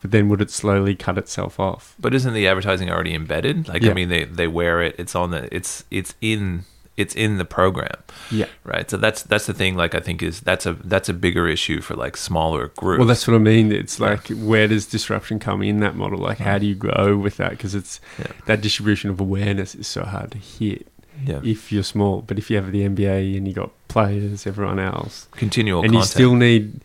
But 0.00 0.12
then 0.12 0.28
would 0.28 0.40
it 0.40 0.50
slowly 0.50 0.94
cut 0.94 1.18
itself 1.18 1.58
off? 1.58 1.96
But 1.98 2.14
isn't 2.14 2.32
the 2.32 2.46
advertising 2.46 2.88
already 2.90 3.14
embedded? 3.14 3.66
Like 3.66 3.82
Yeah. 3.82 3.90
I 3.90 3.94
mean, 3.94 4.08
they 4.08 4.24
they 4.24 4.46
wear 4.46 4.80
it. 4.82 4.94
It's 4.98 5.16
on 5.16 5.30
the. 5.32 5.52
It's 5.54 5.84
it's 5.90 6.14
in 6.20 6.64
it's 6.98 7.14
in 7.14 7.38
the 7.38 7.44
program, 7.44 7.94
Yeah. 8.30 8.46
right? 8.64 8.90
So 8.90 8.96
that's 8.96 9.22
that's 9.22 9.46
the 9.46 9.54
thing. 9.54 9.76
Like 9.76 9.94
I 9.94 10.00
think 10.00 10.20
is 10.20 10.40
that's 10.40 10.66
a 10.66 10.72
that's 10.74 11.08
a 11.08 11.14
bigger 11.14 11.46
issue 11.46 11.80
for 11.80 11.94
like 11.94 12.16
smaller 12.16 12.72
groups. 12.76 12.98
Well, 12.98 13.06
that's 13.06 13.26
what 13.26 13.34
I 13.34 13.38
mean. 13.38 13.70
It's 13.70 14.00
like, 14.00 14.26
where 14.28 14.66
does 14.66 14.84
disruption 14.86 15.38
come 15.38 15.62
in 15.62 15.78
that 15.80 15.94
model? 15.94 16.18
Like, 16.18 16.38
how 16.38 16.52
mm-hmm. 16.52 16.60
do 16.60 16.66
you 16.66 16.74
grow 16.74 17.16
with 17.16 17.36
that? 17.36 17.50
Because 17.50 17.76
it's 17.76 18.00
Yeah. 18.18 18.32
that 18.46 18.60
distribution 18.60 19.10
of 19.10 19.20
awareness 19.20 19.76
is 19.76 19.86
so 19.86 20.02
hard 20.02 20.32
to 20.32 20.38
hit 20.38 20.88
yeah. 21.24 21.40
if 21.44 21.70
you're 21.70 21.84
small. 21.84 22.22
But 22.22 22.36
if 22.36 22.50
you 22.50 22.56
have 22.56 22.72
the 22.72 22.82
NBA 22.82 23.36
and 23.36 23.46
you 23.46 23.54
got 23.54 23.70
players, 23.86 24.44
everyone 24.44 24.80
else, 24.80 25.28
continual 25.32 25.82
and 25.82 25.92
content. 25.92 26.04
you 26.04 26.10
still 26.10 26.34
need, 26.34 26.80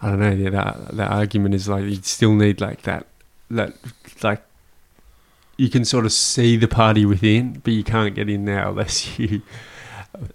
I 0.00 0.08
don't 0.08 0.20
know. 0.20 0.30
Yeah, 0.30 0.50
that 0.50 0.96
that 0.96 1.10
argument 1.10 1.54
is 1.54 1.68
like 1.68 1.84
you 1.84 2.00
still 2.02 2.34
need 2.34 2.62
like 2.62 2.82
that 2.82 3.06
that 3.50 3.74
like 4.22 4.42
you 5.60 5.68
can 5.68 5.84
sort 5.84 6.06
of 6.06 6.12
see 6.12 6.56
the 6.56 6.66
party 6.68 7.04
within, 7.04 7.60
but 7.62 7.74
you 7.74 7.84
can't 7.84 8.14
get 8.14 8.30
in 8.30 8.46
there 8.46 8.66
unless 8.68 9.18
you 9.18 9.42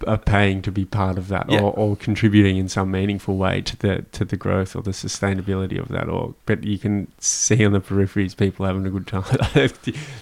are 0.06 0.18
paying 0.18 0.62
to 0.62 0.70
be 0.70 0.84
part 0.84 1.18
of 1.18 1.26
that 1.28 1.50
Yeah. 1.50 1.60
or, 1.60 1.72
or 1.72 1.96
contributing 1.96 2.56
in 2.56 2.68
some 2.68 2.90
meaningful 2.92 3.36
way 3.36 3.60
to 3.62 3.76
the 3.76 4.04
to 4.12 4.24
the 4.24 4.36
growth 4.36 4.76
or 4.76 4.82
the 4.82 4.92
sustainability 4.92 5.78
of 5.80 5.88
that 5.88 6.08
org. 6.08 6.34
But 6.46 6.62
you 6.64 6.78
can 6.78 7.08
see 7.18 7.64
on 7.66 7.72
the 7.72 7.80
peripheries 7.80 8.36
people 8.36 8.66
having 8.66 8.86
a 8.86 8.90
good 8.90 9.06
time. 9.08 9.24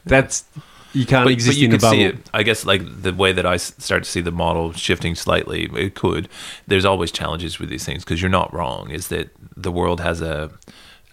That's 0.06 0.44
you 0.94 1.04
can't 1.06 1.26
but, 1.26 1.32
exist 1.32 1.56
but 1.58 1.61
you 1.61 1.66
in 1.68 1.73
a 1.75 1.78
can 1.78 1.80
bubble. 1.82 1.96
see 1.96 2.04
it. 2.04 2.30
I 2.32 2.42
guess 2.42 2.64
like 2.64 2.82
the 3.02 3.12
way 3.12 3.32
that 3.32 3.44
I 3.44 3.58
start 3.58 4.04
to 4.04 4.11
see 4.11 4.23
the 4.23 4.30
model 4.32 4.73
shifting 4.73 5.14
slightly, 5.14 5.68
it 5.75 5.94
could. 5.94 6.28
There's 6.66 6.84
always 6.87 7.11
challenges 7.12 7.58
with 7.58 7.68
these 7.68 7.84
things 7.84 8.04
because 8.04 8.23
you're 8.23 8.30
not 8.40 8.52
wrong. 8.54 8.90
Is 8.90 9.08
that 9.08 9.30
the 9.56 9.73
world 9.73 10.00
has 10.00 10.23
a 10.23 10.50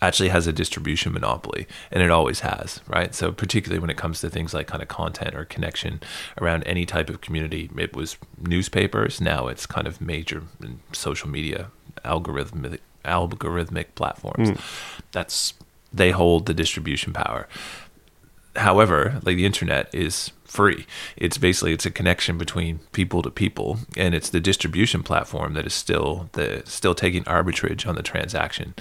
actually 0.02 0.30
has 0.30 0.48
a 0.48 0.54
distribution 0.54 1.14
monopoly 1.14 1.68
and 1.92 2.02
it 2.02 2.10
always 2.10 2.42
has 2.42 2.82
right? 2.88 3.14
So 3.14 3.32
particularly 3.32 3.80
when 3.80 3.90
it 3.90 3.98
comes 3.98 4.22
to 4.22 4.30
things 4.30 4.54
like 4.54 4.68
kind 4.68 4.82
of 4.82 4.88
content 4.88 5.36
or 5.36 5.46
connection 5.46 6.02
around 6.40 6.64
any 6.64 6.86
type 6.86 7.10
of 7.10 7.22
community. 7.22 7.70
It 7.78 7.96
was 7.96 8.18
newspapers 8.40 9.22
now 9.22 9.48
it's 9.48 9.66
kind 9.66 9.88
of 9.88 10.02
major 10.02 10.44
social 10.92 11.30
media 11.30 11.68
algorithmic 12.06 12.80
algorithmic 13.06 13.88
platforms. 13.96 14.52
Mm. 14.52 14.62
that's 15.12 15.54
they 15.94 16.12
hold 16.12 16.46
the 16.46 16.54
distribution 16.54 17.12
power 17.14 17.48
however 18.56 19.20
like 19.24 19.38
the 19.38 19.46
internet 19.46 19.94
is 19.94 20.32
free. 20.52 20.86
It's 21.16 21.38
basically 21.38 21.72
it's 21.72 21.86
a 21.86 21.92
connection 21.92 22.38
between 22.38 22.80
people 22.92 23.22
to 23.22 23.32
people 23.32 23.80
and 23.96 24.14
it's 24.14 24.30
the 24.30 24.42
distribution 24.42 25.02
platform 25.02 25.54
that 25.54 25.66
is 25.66 25.74
still 25.74 26.30
the 26.34 26.62
still 26.66 26.94
taking 26.94 27.24
arbitrage 27.24 27.88
on 27.88 27.96
the 27.96 28.04
transaction 28.04 28.74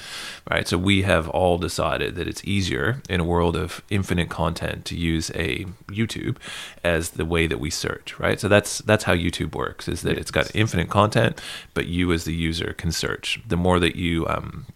right? 0.51 0.67
So 0.67 0.77
we 0.77 1.03
have 1.03 1.29
all 1.29 1.59
decided 1.59 2.17
that 2.17 2.27
it's 2.27 2.45
easier 2.45 3.01
in 3.09 3.21
a 3.21 3.25
world 3.25 3.55
of 3.55 3.83
infinite 3.89 4.29
content 4.31 4.85
to 4.87 4.97
use 4.97 5.31
a 5.37 5.65
youtube 5.87 6.39
as 6.83 7.11
the 7.11 7.25
way 7.25 7.47
that 7.47 7.61
we 7.61 7.71
search 7.71 8.19
right? 8.19 8.41
So 8.41 8.49
that's 8.49 8.79
that's 8.79 9.05
how 9.05 9.15
youtube 9.15 9.55
works 9.55 9.87
is 9.87 10.03
that 10.03 10.19
it's 10.19 10.33
got 10.33 10.53
infinite 10.57 10.91
content 10.91 11.41
but 11.73 11.87
you 11.87 12.13
as 12.13 12.25
the 12.25 12.35
user 12.35 12.75
can 12.77 12.91
search. 12.91 13.41
The 13.47 13.57
more 13.57 13.79
that 13.79 13.95
you 13.95 14.27
um 14.27 14.67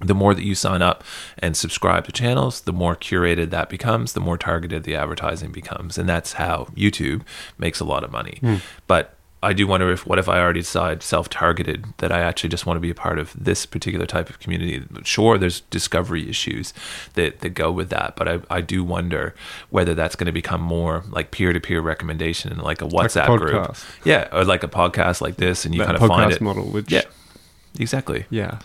the 0.00 0.14
more 0.14 0.34
that 0.34 0.44
you 0.44 0.54
sign 0.54 0.82
up 0.82 1.02
and 1.38 1.56
subscribe 1.56 2.04
to 2.06 2.12
channels, 2.12 2.60
the 2.62 2.72
more 2.72 2.94
curated 2.94 3.50
that 3.50 3.68
becomes, 3.68 4.12
the 4.12 4.20
more 4.20 4.38
targeted 4.38 4.84
the 4.84 4.94
advertising 4.94 5.50
becomes. 5.50 5.98
And 5.98 6.08
that's 6.08 6.34
how 6.34 6.68
YouTube 6.76 7.22
makes 7.58 7.80
a 7.80 7.84
lot 7.84 8.04
of 8.04 8.12
money. 8.12 8.38
Hmm. 8.40 8.56
But 8.86 9.14
I 9.40 9.52
do 9.52 9.68
wonder 9.68 9.92
if 9.92 10.04
what 10.04 10.18
if 10.18 10.28
I 10.28 10.40
already 10.40 10.60
decide 10.60 11.02
self 11.02 11.28
targeted 11.28 11.86
that 11.98 12.10
I 12.10 12.20
actually 12.20 12.48
just 12.48 12.66
want 12.66 12.76
to 12.76 12.80
be 12.80 12.90
a 12.90 12.94
part 12.94 13.20
of 13.20 13.32
this 13.38 13.66
particular 13.66 14.04
type 14.04 14.28
of 14.30 14.40
community? 14.40 14.84
Sure, 15.04 15.38
there's 15.38 15.60
discovery 15.62 16.28
issues 16.28 16.74
that, 17.14 17.40
that 17.40 17.50
go 17.50 17.70
with 17.70 17.88
that, 17.90 18.16
but 18.16 18.26
I, 18.28 18.40
I 18.50 18.60
do 18.60 18.82
wonder 18.82 19.36
whether 19.70 19.94
that's 19.94 20.16
going 20.16 20.26
to 20.26 20.32
become 20.32 20.60
more 20.60 21.04
like 21.10 21.30
peer 21.30 21.52
to 21.52 21.60
peer 21.60 21.80
recommendation 21.80 22.50
and 22.50 22.62
like 22.62 22.82
a 22.82 22.86
WhatsApp 22.86 23.38
group. 23.38 23.76
Yeah, 24.04 24.28
or 24.32 24.44
like 24.44 24.64
a 24.64 24.68
podcast 24.68 25.20
like 25.20 25.36
this, 25.36 25.64
and 25.64 25.72
you 25.72 25.80
that 25.80 25.86
kind 25.86 26.02
of 26.02 26.08
find 26.08 26.32
it. 26.32 26.40
model, 26.40 26.64
which 26.64 26.90
Yeah, 26.90 27.02
exactly. 27.78 28.26
yeah, 28.30 28.58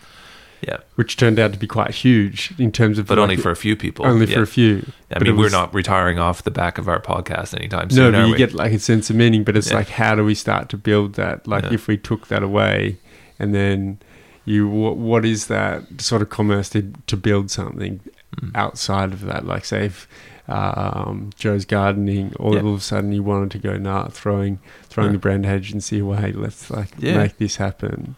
Yeah. 0.67 0.77
which 0.95 1.17
turned 1.17 1.39
out 1.39 1.51
to 1.53 1.59
be 1.59 1.67
quite 1.67 1.91
huge 1.91 2.53
in 2.57 2.71
terms 2.71 2.97
of 2.99 3.07
But 3.07 3.17
like, 3.17 3.23
only 3.23 3.35
for 3.37 3.51
a 3.51 3.55
few 3.55 3.75
people. 3.75 4.05
only 4.05 4.25
Yeah. 4.27 4.35
for 4.35 4.41
a 4.43 4.47
few. 4.47 4.85
I 5.11 5.15
But 5.19 5.23
mean, 5.23 5.33
it 5.33 5.37
we're 5.37 5.49
not 5.49 5.73
retiring 5.73 6.19
off 6.19 6.43
the 6.43 6.51
back 6.51 6.77
of 6.77 6.87
our 6.87 6.99
podcast 7.01 7.55
anytime 7.55 7.89
soon. 7.89 8.11
No, 8.11 8.19
but 8.19 8.25
you 8.27 8.31
we? 8.33 8.37
get 8.37 8.53
like 8.53 8.71
a 8.71 8.79
sense 8.79 9.09
of 9.09 9.15
meaning. 9.15 9.43
But 9.43 9.57
it's 9.57 9.69
Yeah. 9.71 9.77
like, 9.77 9.89
how 9.89 10.15
do 10.15 10.23
we 10.23 10.35
start 10.35 10.69
to 10.69 10.77
build 10.77 11.13
that? 11.15 11.47
Like, 11.47 11.65
Yeah. 11.65 11.73
if 11.73 11.87
we 11.87 11.97
took 11.97 12.27
that 12.27 12.43
away, 12.43 12.97
and 13.39 13.53
then 13.53 13.99
you, 14.45 14.67
what, 14.67 14.97
what 14.97 15.25
is 15.25 15.47
that 15.47 15.83
sort 16.01 16.21
of 16.21 16.29
commerce 16.29 16.69
to, 16.69 16.91
to 17.07 17.17
build 17.17 17.49
something 17.51 17.99
Mm. 18.41 18.51
outside 18.55 19.13
of 19.13 19.25
that? 19.25 19.45
Like, 19.45 19.63
say, 19.65 19.85
if 19.85 20.07
um, 20.49 21.29
Joe's 21.37 21.63
gardening, 21.65 22.33
all, 22.39 22.57
all 22.57 22.73
of 22.73 22.79
a 22.79 22.83
sudden 22.83 23.13
you 23.13 23.23
wanted 23.23 23.51
to 23.51 23.59
go, 23.59 23.77
nah, 23.77 24.07
throwing 24.09 24.59
throwing 24.89 25.11
Yeah. 25.11 25.13
the 25.13 25.19
brand 25.19 25.45
agency 25.45 25.99
away. 25.99 26.33
Let's 26.35 26.69
like 26.69 26.89
Yeah. 26.99 27.17
make 27.17 27.37
this 27.37 27.55
happen. 27.57 28.15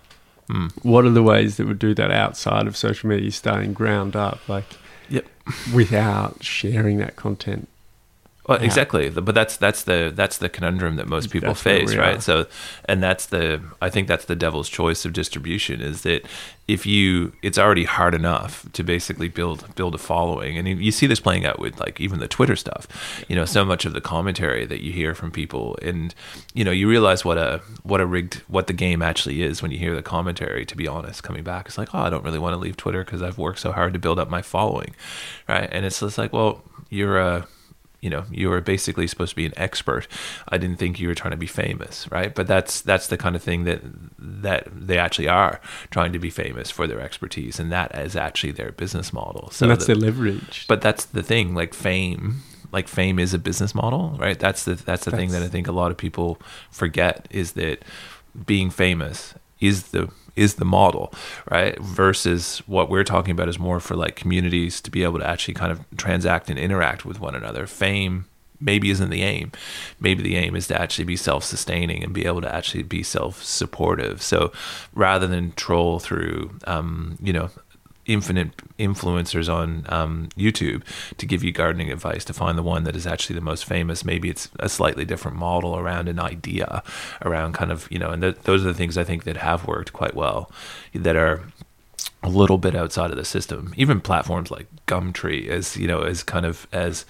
Hmm. 0.49 0.67
what 0.83 1.05
are 1.05 1.09
the 1.09 1.23
ways 1.23 1.57
that 1.57 1.65
would 1.67 1.79
do 1.79 1.93
that 1.95 2.11
outside 2.11 2.67
of 2.67 2.77
social 2.77 3.09
media, 3.09 3.31
starting 3.31 3.73
ground 3.73 4.15
up, 4.15 4.47
like 4.47 4.65
Yep. 5.09 5.25
without 5.73 6.43
sharing 6.43 6.97
that 6.99 7.15
content? 7.15 7.67
Well, 8.47 8.59
Yeah. 8.59 8.65
exactly. 8.65 9.09
But 9.09 9.33
that's 9.33 9.57
that's 9.57 9.83
the 9.83 10.11
that's 10.15 10.37
the 10.37 10.49
conundrum 10.49 10.97
that 10.97 11.07
most 11.07 11.31
people 11.31 11.49
That's 11.49 11.61
face, 11.61 11.95
right? 11.95 12.17
are. 12.17 12.21
So, 12.21 12.45
and 12.85 13.01
that's 13.01 13.25
the 13.27 13.61
I 13.81 13.89
think 13.89 14.07
that's 14.07 14.25
the 14.25 14.35
devil's 14.35 14.69
choice 14.69 15.03
of 15.05 15.13
distribution 15.13 15.81
is 15.81 16.01
that 16.03 16.25
if 16.67 16.85
you 16.85 17.33
it's 17.41 17.57
already 17.57 17.83
hard 17.83 18.13
enough 18.15 18.67
to 18.73 18.83
basically 18.83 19.29
build 19.29 19.73
build 19.75 19.95
a 19.95 19.97
following, 19.97 20.57
and 20.57 20.67
you, 20.67 20.75
you 20.75 20.91
see 20.91 21.07
this 21.07 21.19
playing 21.19 21.45
out 21.45 21.59
with 21.59 21.79
like 21.79 21.99
even 21.99 22.19
the 22.19 22.27
Twitter 22.27 22.55
stuff. 22.55 22.87
You 23.27 23.35
know, 23.35 23.45
so 23.45 23.65
much 23.65 23.85
of 23.85 23.93
the 23.93 24.01
commentary 24.01 24.65
that 24.65 24.81
you 24.83 24.91
hear 24.91 25.15
from 25.15 25.31
people, 25.31 25.77
and 25.81 26.13
you 26.53 26.63
know, 26.63 26.71
you 26.71 26.87
realize 26.87 27.25
what 27.25 27.37
a 27.37 27.61
what 27.83 27.99
a 28.01 28.05
rigged 28.05 28.35
what 28.47 28.67
the 28.67 28.73
game 28.73 29.01
actually 29.01 29.41
is 29.41 29.61
when 29.61 29.71
you 29.71 29.79
hear 29.79 29.95
the 29.95 30.03
commentary. 30.03 30.65
To 30.65 30.75
be 30.77 30.87
honest, 30.87 31.23
coming 31.23 31.43
back, 31.43 31.65
it's 31.67 31.77
like, 31.77 31.93
oh, 31.93 31.99
I 31.99 32.09
don't 32.09 32.23
really 32.23 32.39
want 32.39 32.53
to 32.53 32.59
leave 32.59 32.77
Twitter 32.77 33.03
because 33.03 33.21
I've 33.23 33.37
worked 33.39 33.59
so 33.59 33.71
hard 33.71 33.93
to 33.93 33.99
build 33.99 34.19
up 34.19 34.29
my 34.29 34.41
following, 34.41 34.95
right? 35.47 35.69
And 35.71 35.85
it's 35.85 35.99
just 35.99 36.17
like, 36.17 36.31
well, 36.33 36.63
you're 36.89 37.17
a 37.19 37.47
you 38.05 38.11
know 38.13 38.23
you 38.41 38.47
were 38.51 38.61
basically 38.61 39.07
supposed 39.07 39.31
to 39.35 39.35
be 39.43 39.47
an 39.51 39.57
expert. 39.67 40.03
I 40.53 40.55
didn't 40.61 40.77
think 40.81 40.99
you 40.99 41.07
were 41.09 41.15
trying 41.21 41.35
to 41.37 41.43
be 41.47 41.51
famous 41.65 41.95
right? 42.17 42.31
But 42.37 42.45
that's 42.53 42.73
that's 42.89 43.07
the 43.07 43.17
kind 43.23 43.35
of 43.35 43.41
thing 43.49 43.63
that 43.69 43.81
that 44.43 44.61
they 44.87 44.97
actually 45.05 45.29
are 45.41 45.55
trying 45.95 46.13
to 46.13 46.19
be 46.19 46.29
famous 46.29 46.67
for 46.77 46.85
their 46.87 47.01
expertise. 47.01 47.59
And 47.61 47.71
that 47.71 47.89
is 48.07 48.15
actually 48.15 48.53
their 48.53 48.71
business 48.83 49.11
model. 49.21 49.49
So 49.51 49.65
and 49.65 49.71
that's 49.71 49.85
the- 49.85 49.93
their 49.93 50.01
leverage. 50.07 50.65
but 50.71 50.79
that's 50.81 51.05
the 51.17 51.23
thing 51.31 51.55
like 51.61 51.73
fame 51.73 52.21
like 52.71 52.87
fame 52.87 53.17
is 53.25 53.33
a 53.33 53.39
business 53.39 53.73
model 53.73 54.03
right? 54.25 54.39
That's 54.45 54.61
the 54.67 54.75
that's 54.89 55.05
the 55.05 55.11
thing 55.17 55.29
that 55.31 55.41
i 55.47 55.47
think 55.47 55.67
a 55.67 55.71
lot 55.81 55.91
of 55.91 55.97
people 55.97 56.29
forget 56.71 57.27
is 57.31 57.53
that 57.53 57.77
being 58.45 58.69
famous 58.69 59.33
is 59.59 59.83
the 59.87 60.09
is 60.35 60.55
the 60.55 60.65
model 60.65 61.13
right? 61.49 61.79
Versus 61.79 62.59
what 62.67 62.89
we're 62.89 63.03
talking 63.03 63.31
about 63.31 63.47
is 63.47 63.57
more 63.57 63.79
for 63.79 63.95
like 63.95 64.15
communities 64.15 64.81
to 64.81 64.91
be 64.91 65.03
able 65.03 65.19
to 65.19 65.27
actually 65.27 65.53
kind 65.53 65.71
of 65.71 65.79
transact 65.97 66.49
and 66.49 66.59
interact 66.59 67.05
with 67.05 67.19
one 67.19 67.35
another. 67.35 67.65
Fame 67.67 68.25
maybe 68.59 68.89
isn't 68.89 69.09
the 69.09 69.21
aim. 69.21 69.51
Maybe 69.99 70.23
the 70.23 70.37
aim 70.37 70.55
is 70.55 70.67
to 70.67 70.79
actually 70.79 71.05
be 71.05 71.17
self-sustaining 71.17 72.03
and 72.03 72.13
be 72.13 72.25
able 72.25 72.41
to 72.41 72.53
actually 72.53 72.83
be 72.83 73.03
self-supportive. 73.03 74.21
So 74.21 74.51
rather 74.93 75.27
than 75.27 75.51
troll 75.53 75.99
through 75.99 76.57
um, 76.65 77.17
you 77.21 77.33
know 77.33 77.49
infinite 78.05 78.55
influencers 78.77 79.51
on 79.51 79.85
um, 79.89 80.29
YouTube 80.37 80.83
to 81.17 81.25
give 81.25 81.43
you 81.43 81.51
gardening 81.51 81.91
advice 81.91 82.23
to 82.25 82.33
find 82.33 82.57
the 82.57 82.63
one 82.63 82.83
that 82.83 82.95
is 82.95 83.07
actually 83.07 83.35
the 83.35 83.41
most 83.41 83.65
famous. 83.65 84.05
Maybe 84.05 84.29
it's 84.29 84.49
a 84.59 84.69
slightly 84.69 85.05
different 85.05 85.37
model 85.37 85.77
around 85.77 86.07
an 86.07 86.19
idea, 86.19 86.83
around 87.23 87.53
kind 87.53 87.71
of 87.71 87.87
you 87.91 87.99
know, 87.99 88.11
and 88.11 88.21
th- 88.21 88.37
those 88.43 88.61
are 88.63 88.69
the 88.69 88.73
things 88.73 88.97
I 88.97 89.03
think 89.03 89.23
that 89.23 89.37
have 89.37 89.67
worked 89.67 89.93
quite 89.93 90.15
well, 90.15 90.51
that 90.93 91.15
are 91.15 91.43
a 92.23 92.29
little 92.29 92.57
bit 92.57 92.75
outside 92.75 93.11
of 93.11 93.17
the 93.17 93.25
system. 93.25 93.73
Even 93.77 94.01
platforms 94.01 94.51
like 94.51 94.67
Gumtree, 94.87 95.47
as 95.47 95.77
you 95.77 95.87
know, 95.87 96.01
as 96.01 96.23
kind 96.23 96.45
of 96.45 96.67
as 96.71 97.05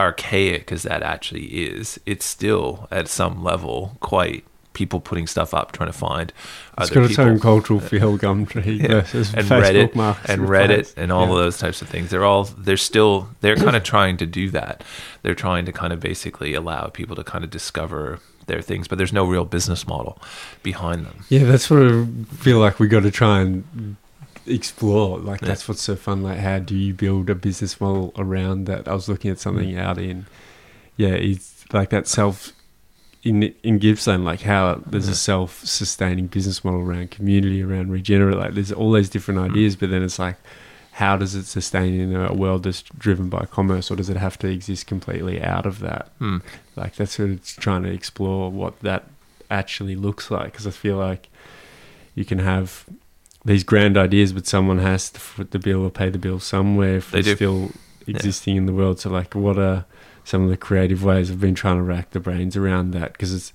archaic 0.00 0.72
as 0.72 0.82
that 0.82 1.02
actually 1.02 1.46
is, 1.46 2.00
it's 2.06 2.24
still 2.24 2.88
at 2.90 3.08
some 3.08 3.42
level 3.42 3.96
quite 4.00 4.44
people 4.74 5.00
putting 5.00 5.26
stuff 5.26 5.54
up 5.54 5.72
trying 5.72 5.88
to 5.90 5.96
find 5.96 6.32
It's 6.78 6.90
other 6.90 7.00
got 7.02 7.10
its 7.10 7.18
own 7.18 7.40
cultural 7.40 7.80
feel, 7.80 8.18
Gumtree 8.18 8.80
Yeah. 8.82 8.88
versus 9.00 9.32
and 9.32 9.46
Facebook 9.46 9.92
Reddit 9.92 10.28
and 10.28 10.42
Reddit 10.42 10.94
and 10.96 11.10
all 11.10 11.26
Yeah. 11.26 11.32
of 11.32 11.38
those 11.38 11.58
types 11.58 11.80
of 11.80 11.88
things. 11.88 12.10
They're 12.10 12.24
all 12.24 12.44
they're 12.44 12.76
still 12.76 13.28
they're 13.40 13.56
kind 13.56 13.76
of 13.76 13.82
trying 13.84 14.16
to 14.18 14.26
do 14.26 14.50
that. 14.50 14.84
They're 15.22 15.34
trying 15.34 15.64
to 15.66 15.72
kind 15.72 15.92
of 15.92 16.00
basically 16.00 16.54
allow 16.54 16.88
people 16.88 17.16
to 17.16 17.24
kind 17.24 17.42
of 17.44 17.50
discover 17.50 18.18
their 18.46 18.60
things, 18.60 18.88
but 18.88 18.98
there's 18.98 19.12
no 19.12 19.24
real 19.24 19.44
business 19.46 19.86
model 19.86 20.20
behind 20.62 21.06
them. 21.06 21.24
Yeah, 21.30 21.44
that's 21.44 21.70
what 21.70 21.80
I 21.82 22.04
feel 22.36 22.58
like 22.58 22.78
we 22.78 22.88
got 22.88 23.04
to 23.04 23.10
try 23.10 23.40
and 23.40 23.96
explore. 24.46 25.18
Like 25.18 25.40
Yeah. 25.40 25.48
that's 25.48 25.66
what's 25.68 25.80
so 25.82 25.96
fun. 25.96 26.22
Like, 26.22 26.38
how 26.38 26.58
do 26.58 26.74
you 26.76 26.92
build 26.92 27.30
a 27.30 27.34
business 27.34 27.80
model 27.80 28.12
around 28.18 28.66
that? 28.66 28.86
I 28.88 28.92
was 28.94 29.08
looking 29.08 29.30
at 29.30 29.38
something 29.38 29.70
Mm. 29.70 29.78
out 29.80 29.98
in, 29.98 30.26
yeah, 30.96 31.08
it's 31.10 31.64
like 31.72 31.90
that 31.90 32.06
self 32.06 32.52
in 33.24 33.42
in 33.62 33.78
Gippsland. 33.78 34.24
Like 34.24 34.42
how 34.42 34.80
there's 34.86 35.06
Yeah. 35.06 35.12
a 35.12 35.16
self-sustaining 35.16 36.28
business 36.28 36.64
model 36.64 36.80
around 36.80 37.10
community, 37.10 37.62
around 37.62 37.90
regenerate. 37.90 38.36
Like 38.38 38.54
there's 38.54 38.70
all 38.72 38.92
those 38.92 39.08
different 39.08 39.40
Mm. 39.40 39.50
ideas, 39.50 39.76
but 39.76 39.90
then 39.90 40.02
it's 40.02 40.18
like. 40.18 40.36
How 40.98 41.16
does 41.16 41.34
it 41.34 41.46
sustain 41.46 41.98
in 41.98 42.14
a 42.14 42.32
world 42.32 42.62
that's 42.62 42.82
driven 42.96 43.28
by 43.28 43.46
commerce, 43.50 43.90
or 43.90 43.96
does 43.96 44.08
it 44.08 44.16
have 44.16 44.38
to 44.38 44.46
exist 44.46 44.86
completely 44.86 45.42
out 45.42 45.66
of 45.66 45.80
that? 45.80 46.12
Hmm. 46.20 46.38
like 46.76 46.94
that's 46.94 47.18
what 47.18 47.30
it's 47.30 47.52
trying 47.56 47.82
to 47.82 47.88
explore 47.90 48.48
what 48.52 48.78
that 48.82 49.02
actually 49.50 49.96
looks 49.96 50.30
like 50.30 50.52
because 50.52 50.66
i 50.68 50.70
feel 50.70 50.96
like 50.96 51.28
you 52.14 52.24
can 52.24 52.38
have 52.38 52.84
these 53.44 53.64
grand 53.64 53.96
ideas 53.96 54.32
but 54.32 54.46
someone 54.46 54.78
has 54.78 55.10
to 55.10 55.18
foot 55.20 55.50
the 55.50 55.58
bill 55.58 55.82
or 55.84 55.90
pay 55.90 56.10
the 56.10 56.18
bill 56.18 56.38
somewhere 56.38 57.00
for 57.00 57.16
They 57.16 57.22
do. 57.22 57.34
still 57.34 57.70
existing 58.06 58.54
in 58.56 58.66
the 58.66 58.72
world 58.72 59.00
so 59.00 59.10
like 59.10 59.34
what 59.34 59.58
are 59.58 59.84
some 60.24 60.42
of 60.42 60.50
the 60.50 60.56
creative 60.56 61.04
ways 61.04 61.30
i've 61.30 61.40
been 61.40 61.54
trying 61.54 61.76
to 61.76 61.82
rack 61.82 62.10
the 62.10 62.20
brains 62.20 62.56
around 62.56 62.90
that 62.92 63.12
because 63.12 63.32
it's 63.34 63.52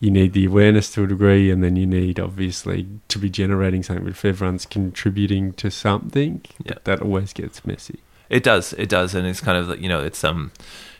you 0.00 0.10
need 0.10 0.32
the 0.32 0.44
awareness 0.46 0.90
to 0.92 1.04
a 1.04 1.06
degree 1.06 1.50
and 1.50 1.62
then 1.62 1.76
you 1.76 1.86
need 1.86 2.18
obviously 2.18 2.86
to 3.08 3.18
be 3.18 3.30
generating 3.30 3.82
something 3.82 4.04
but 4.04 4.10
if 4.12 4.24
everyone's 4.24 4.66
contributing 4.66 5.52
to 5.54 5.70
something 5.70 6.42
Yeah. 6.64 6.74
that 6.84 7.00
always 7.00 7.32
gets 7.32 7.64
messy 7.64 8.00
It 8.28 8.42
does, 8.42 8.72
it 8.74 8.88
does, 8.88 9.14
and 9.14 9.26
it's 9.26 9.40
kind 9.42 9.58
of 9.58 9.68
like, 9.68 9.80
you 9.80 9.88
know, 9.90 10.00
it's 10.02 10.24
um, 10.24 10.52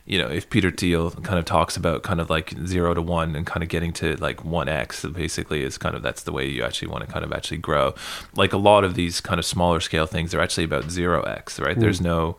you 0.04 0.18
know, 0.18 0.28
if 0.28 0.50
Peter 0.50 0.70
Thiel 0.70 1.12
kind 1.12 1.38
of 1.38 1.44
talks 1.46 1.76
about 1.78 2.02
kind 2.02 2.20
of 2.20 2.28
like 2.28 2.52
zero 2.66 2.92
to 2.92 3.00
one 3.00 3.34
and 3.36 3.46
kind 3.46 3.62
of 3.62 3.70
getting 3.70 3.92
to 3.94 4.16
like 4.16 4.44
one 4.44 4.68
x, 4.68 5.04
basically 5.06 5.62
is 5.62 5.78
kind 5.78 5.94
of 5.94 6.02
that's 6.02 6.24
the 6.24 6.32
way 6.32 6.46
you 6.46 6.62
actually 6.62 6.88
want 6.88 7.06
to 7.06 7.10
kind 7.10 7.24
of 7.24 7.32
actually 7.32 7.56
grow. 7.56 7.94
Like 8.36 8.52
a 8.52 8.58
lot 8.58 8.84
of 8.84 8.94
these 8.96 9.22
kind 9.22 9.38
of 9.38 9.46
smaller 9.46 9.80
scale 9.80 10.06
things 10.06 10.34
are 10.34 10.40
actually 10.42 10.64
about 10.64 10.90
zero 10.90 11.22
x, 11.22 11.58
right? 11.58 11.78
There's 11.78 12.00
no. 12.02 12.36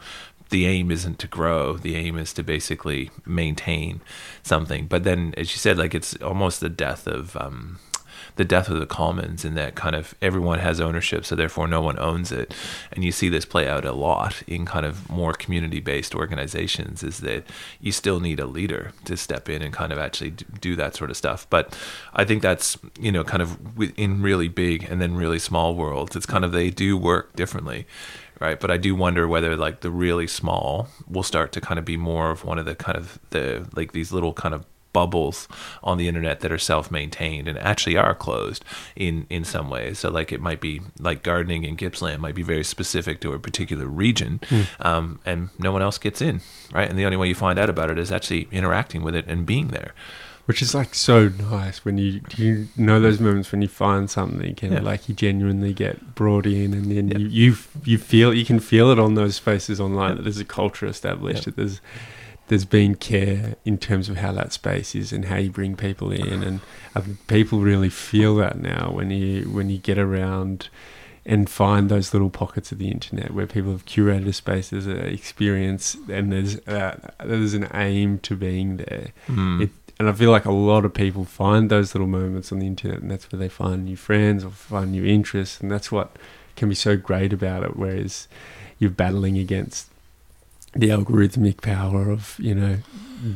The 0.54 0.68
aim 0.68 0.92
isn't 0.92 1.18
to 1.18 1.26
grow. 1.26 1.78
The 1.78 1.96
aim 1.96 2.16
is 2.16 2.32
to 2.34 2.44
basically 2.44 3.10
maintain 3.26 4.02
something. 4.44 4.86
But 4.86 5.04
then, 5.04 5.34
as 5.36 5.52
you 5.52 5.58
said, 5.58 5.80
like 5.80 5.96
it's 5.96 6.16
almost 6.18 6.60
the 6.60 6.70
death 6.70 7.08
of 7.08 7.36
um, 7.36 7.80
the 8.36 8.46
death 8.46 8.70
of 8.70 8.80
the 8.80 8.86
commons 8.86 9.44
in 9.44 9.56
that 9.56 9.74
kind 9.74 9.96
of 9.96 10.14
everyone 10.22 10.60
has 10.60 10.80
ownership 10.80 11.26
so 11.26 11.36
therefore 11.36 11.68
no 11.68 11.82
one 11.82 11.98
owns 12.00 12.32
it 12.32 12.54
and 12.92 13.04
you 13.04 13.12
see 13.12 13.30
this 13.30 13.46
play 13.46 13.68
out 13.68 13.84
a 13.84 13.92
lot 13.92 14.44
in 14.48 14.66
kind 14.66 14.86
of 14.86 15.10
more 15.10 15.34
community 15.34 15.80
based 15.80 16.16
organizations 16.16 17.04
is 17.04 17.20
that 17.20 17.44
you 17.80 17.92
still 17.92 18.20
need 18.20 18.40
a 18.40 18.46
leader 18.46 18.92
to 19.06 19.18
step 19.18 19.50
in 19.50 19.62
and 19.62 19.74
kind 19.74 19.92
of 19.92 19.98
actually 19.98 20.32
do 20.32 20.76
that 20.76 20.96
sort 20.96 21.10
of 21.10 21.18
stuff 21.18 21.48
but 21.50 21.78
i 22.14 22.24
think 22.24 22.42
that's 22.42 22.78
you 23.00 23.12
know 23.12 23.24
kind 23.24 23.42
of 23.42 23.58
in 23.98 24.22
really 24.22 24.48
big 24.48 24.84
and 24.90 25.02
then 25.02 25.16
really 25.16 25.40
small 25.40 25.76
worlds 25.76 26.16
it's 26.16 26.26
kind 26.26 26.46
of 26.46 26.52
they 26.52 26.70
do 26.70 26.98
work 26.98 27.36
differently 27.36 27.86
right? 28.44 28.60
But 28.60 28.70
i 28.70 28.78
do 28.78 28.94
wonder 28.94 29.28
whether 29.28 29.56
like 29.56 29.80
the 29.80 29.90
really 29.90 30.28
small 30.28 30.90
will 31.08 31.24
start 31.24 31.52
to 31.54 31.62
kind 31.62 31.80
of 31.80 31.86
be 31.86 31.98
more 31.98 32.30
of 32.30 32.44
one 32.44 32.60
of 32.60 32.66
the 32.66 32.76
kind 32.76 32.98
of 32.98 33.18
the 33.30 33.68
like 33.76 33.94
these 33.94 34.12
little 34.12 34.34
kind 34.34 34.54
of 34.54 34.66
bubbles 34.92 35.48
on 35.82 35.98
the 35.98 36.08
internet 36.08 36.42
that 36.42 36.52
are 36.52 36.60
self-maintained 36.60 37.48
and 37.48 37.58
actually 37.58 37.98
are 37.98 38.14
closed 38.14 38.64
in 38.96 39.26
in 39.30 39.44
some 39.44 39.70
ways. 39.70 39.98
So 40.00 40.10
like 40.12 40.32
it 40.32 40.42
might 40.42 40.62
be 40.62 40.82
like 41.00 41.24
gardening 41.24 41.64
in 41.64 41.76
gippsland 41.76 42.22
might 42.22 42.36
be 42.36 42.44
very 42.44 42.64
specific 42.64 43.20
to 43.22 43.34
a 43.34 43.40
particular 43.40 43.88
region 43.88 44.40
um, 44.80 45.20
and 45.26 45.50
no 45.58 45.72
one 45.72 45.82
else 45.82 45.98
gets 45.98 46.22
in 46.22 46.42
right? 46.74 46.90
And 46.90 47.00
the 47.00 47.06
only 47.06 47.18
way 47.18 47.28
you 47.28 47.36
find 47.36 47.58
out 47.58 47.70
about 47.70 47.90
it 47.90 47.98
is 47.98 48.12
actually 48.12 48.48
interacting 48.52 49.02
with 49.04 49.16
it 49.16 49.26
and 49.28 49.46
being 49.46 49.70
there 49.70 49.94
which 50.46 50.62
is 50.62 50.76
like 50.76 50.94
so 50.94 51.30
nice 51.30 51.86
when 51.86 51.98
you 51.98 52.22
you 52.36 52.68
know 52.76 53.00
those 53.00 53.20
moments 53.20 53.52
when 53.52 53.62
you 53.62 53.68
find 53.68 54.10
something 54.10 54.56
and 54.62 54.74
Yeah. 54.74 54.82
like 54.82 55.08
you 55.08 55.16
genuinely 55.16 55.74
get 55.74 56.16
brought 56.16 56.46
in 56.46 56.74
and 56.74 56.92
then 56.92 57.20
you 57.20 57.28
you 57.28 57.56
you 57.86 57.98
feel 57.98 58.34
you 58.34 58.46
can 58.46 58.60
feel 58.60 58.92
it 58.92 59.00
on 59.00 59.14
those 59.16 59.36
spaces 59.38 59.80
online 59.80 60.16
that 60.18 60.24
there's 60.24 60.40
a 60.40 60.46
culture 60.46 60.86
established 60.86 61.46
that 61.46 61.56
there's 61.56 61.80
there's 62.50 62.66
been 62.66 62.94
care 62.96 63.56
in 63.64 63.78
terms 63.78 64.10
of 64.10 64.18
how 64.18 64.34
that 64.34 64.52
space 64.52 64.96
is 64.96 65.14
and 65.14 65.26
how 65.26 65.38
you 65.38 65.50
bring 65.50 65.78
people 65.78 66.12
in. 66.12 66.44
And 66.44 66.60
I 66.94 67.02
people 67.28 67.62
really 67.62 67.90
feel 67.90 68.36
that 68.36 68.60
now 68.60 68.92
when 68.92 69.12
you 69.12 69.46
when 69.50 69.70
you 69.70 69.78
get 69.78 69.98
around 69.98 70.68
and 71.26 71.50
find 71.50 71.88
those 71.88 72.14
little 72.14 72.30
pockets 72.30 72.74
of 72.74 72.80
the 72.80 72.92
internet 72.92 73.32
where 73.34 73.48
people 73.48 73.72
have 73.72 73.86
curated 73.86 74.28
a 74.28 74.34
space 74.34 74.72
there's 74.72 74.88
an 74.88 74.98
experience 74.98 75.96
and 76.10 76.34
there's 76.34 76.58
uh, 76.68 77.00
there's 77.24 77.54
an 77.54 77.70
aim 77.74 78.20
to 78.20 78.36
being 78.36 78.76
there. 78.76 79.14
Mm. 79.28 79.62
it, 79.64 79.70
and 80.00 80.10
I 80.10 80.14
feel 80.14 80.32
like 80.32 80.46
a 80.46 80.52
lot 80.52 80.86
of 80.86 80.94
people 80.94 81.26
find 81.26 81.70
those 81.70 81.94
little 81.94 82.08
moments 82.08 82.52
on 82.52 82.60
the 82.60 82.68
internet, 82.68 83.00
and 83.00 83.12
that's 83.12 83.32
where 83.32 83.40
they 83.40 83.50
find 83.50 83.86
new 83.86 83.96
friends 83.96 84.44
or 84.44 84.50
find 84.50 84.92
new 84.92 85.06
interests, 85.06 85.60
and 85.62 85.72
that's 85.72 85.92
what 85.92 86.16
can 86.56 86.70
be 86.70 86.76
so 86.76 86.98
great 86.98 87.34
about 87.34 87.64
it. 87.64 87.76
Whereas 87.76 88.28
you're 88.80 88.90
battling 88.90 89.38
against 89.38 89.90
the 90.76 90.90
algorithmic 90.90 91.62
power 91.62 92.10
of 92.10 92.36
you 92.40 92.56
know 92.56 92.78